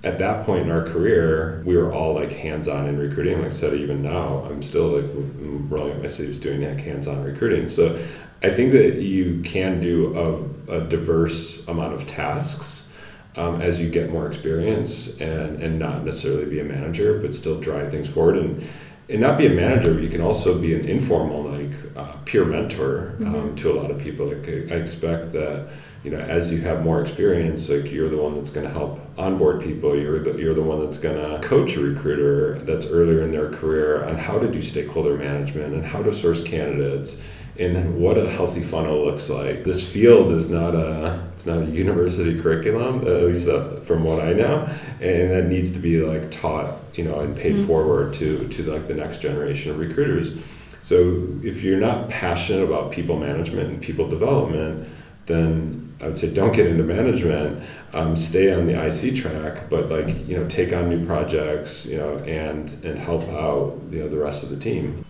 at 0.05 0.19
that 0.19 0.47
point 0.47 0.63
in 0.63 0.71
our 0.71 0.85
career, 0.85 1.63
we 1.67 1.77
were 1.77 1.93
all 1.93 2.15
like 2.15 2.33
hands-on 2.33 2.87
in 2.87 2.99
recruiting. 2.99 3.39
Like 3.39 3.49
I 3.49 3.51
said, 3.51 3.75
even 3.75 4.03
now, 4.03 4.45
I'm 4.45 4.63
still 4.63 5.01
like 5.01 5.11
rolling 5.69 5.97
up 5.97 6.01
my 6.01 6.07
sleeves 6.07 6.39
doing 6.39 6.61
that 6.63 6.81
hands-on 6.81 7.23
recruiting. 7.23 7.69
So 7.69 8.01
I 8.43 8.51
think 8.51 8.73
that 8.73 9.03
you 9.03 9.43
can 9.43 9.81
do 9.81 10.17
a, 10.17 10.58
a 10.69 10.81
diverse 10.81 11.67
amount 11.69 11.95
of 11.95 12.07
tasks 12.07 12.89
um, 13.37 13.61
as 13.61 13.81
you 13.81 13.89
get 13.89 14.11
more 14.11 14.27
experience 14.27 15.09
and, 15.21 15.63
and 15.63 15.79
not 15.79 16.05
necessarily 16.05 16.45
be 16.47 16.61
a 16.61 16.65
manager, 16.65 17.19
but 17.21 17.35
still 17.35 17.61
drive 17.61 17.91
things 17.91 18.09
forward. 18.09 18.37
And, 18.37 18.69
and 19.11 19.23
not 19.23 19.39
be 19.39 19.47
a 19.47 19.51
manager, 19.51 19.95
but 19.95 20.03
you 20.03 20.11
can 20.11 20.21
also 20.21 20.59
be 20.59 20.75
an 20.75 20.85
informal, 20.85 21.45
like 21.45 21.73
uh, 21.97 22.13
peer 22.27 22.45
mentor 22.45 23.17
um, 23.21 23.35
mm-hmm. 23.35 23.55
to 23.55 23.73
a 23.73 23.75
lot 23.75 23.91
of 23.91 23.99
people. 23.99 24.27
Like 24.27 24.47
I 24.47 24.77
expect 24.77 25.33
that 25.33 25.71
you 26.05 26.13
know, 26.13 26.19
as 26.19 26.53
you 26.53 26.61
have 26.61 26.85
more 26.85 27.01
experience, 27.01 27.69
like 27.69 27.91
you're 27.91 28.09
the 28.09 28.17
one 28.17 28.37
that's 28.37 28.51
going 28.51 28.67
to 28.67 28.73
help 28.73 29.01
onboard 29.19 29.61
people. 29.61 29.99
You're 29.99 30.21
the 30.21 30.39
you're 30.39 30.55
the 30.55 30.63
one 30.63 30.81
that's 30.81 30.99
going 30.99 31.17
to 31.17 31.47
coach 31.47 31.77
a 31.77 31.81
recruiter 31.81 32.61
that's 32.61 32.87
earlier 32.87 33.23
in 33.23 33.33
their 33.33 33.51
career 33.51 34.05
on 34.05 34.17
how 34.17 34.39
to 34.39 34.51
do 34.51 34.63
stakeholder 34.63 35.17
management 35.17 35.75
and 35.75 35.85
how 35.85 36.03
to 36.03 36.15
source 36.15 36.43
candidates 36.43 37.21
and 37.59 38.01
what 38.01 38.17
a 38.17 38.31
healthy 38.31 38.63
funnel 38.63 39.05
looks 39.05 39.29
like. 39.29 39.65
This 39.65 39.87
field 39.87 40.31
is 40.33 40.49
not 40.49 40.75
a 40.75 41.29
it's 41.35 41.47
not 41.47 41.63
a 41.63 41.67
university 41.67 42.41
curriculum, 42.41 43.01
at 43.01 43.25
least 43.25 43.49
uh, 43.49 43.81
from 43.81 44.05
what 44.05 44.23
I 44.23 44.33
know, 44.33 44.65
and 45.01 45.31
that 45.31 45.47
needs 45.47 45.73
to 45.73 45.81
be 45.81 46.01
like 46.01 46.31
taught, 46.31 46.77
you 46.95 47.05
know, 47.05 47.21
and 47.21 47.37
paid 47.37 47.57
mm-hmm. 47.57 47.67
forward 47.67 48.15
to 48.15 48.49
to 48.49 48.63
like 48.71 48.87
the 48.87 48.95
next 48.95 49.21
generation 49.21 49.73
of 49.73 49.79
recruiters. 49.79 50.47
So 50.83 51.29
if 51.43 51.63
you're 51.63 51.81
not 51.81 52.09
passionate 52.09 52.63
about 52.63 52.93
people 52.93 53.19
management 53.19 53.71
and 53.71 53.83
people 53.83 54.09
development, 54.09 54.89
then 55.27 55.93
I 56.01 56.07
would 56.07 56.17
say 56.17 56.33
don't 56.33 56.55
get 56.55 56.67
into 56.67 56.85
management, 56.85 57.63
um, 57.93 58.15
stay 58.15 58.53
on 58.53 58.67
the 58.67 58.87
IC 58.87 59.17
track, 59.17 59.69
but 59.69 59.89
like 59.89 60.29
you 60.29 60.37
know 60.37 60.47
take 60.47 60.73
on 60.73 60.89
new 60.89 61.05
projects, 61.05 61.87
you 61.87 61.97
know, 61.97 62.19
and 62.19 62.73
and 62.85 62.97
help 62.97 63.25
out 63.31 63.81
you 63.91 63.99
know 63.99 64.09
the 64.09 64.19
rest 64.19 64.45
of 64.45 64.51
the 64.51 64.57
team. 64.57 65.05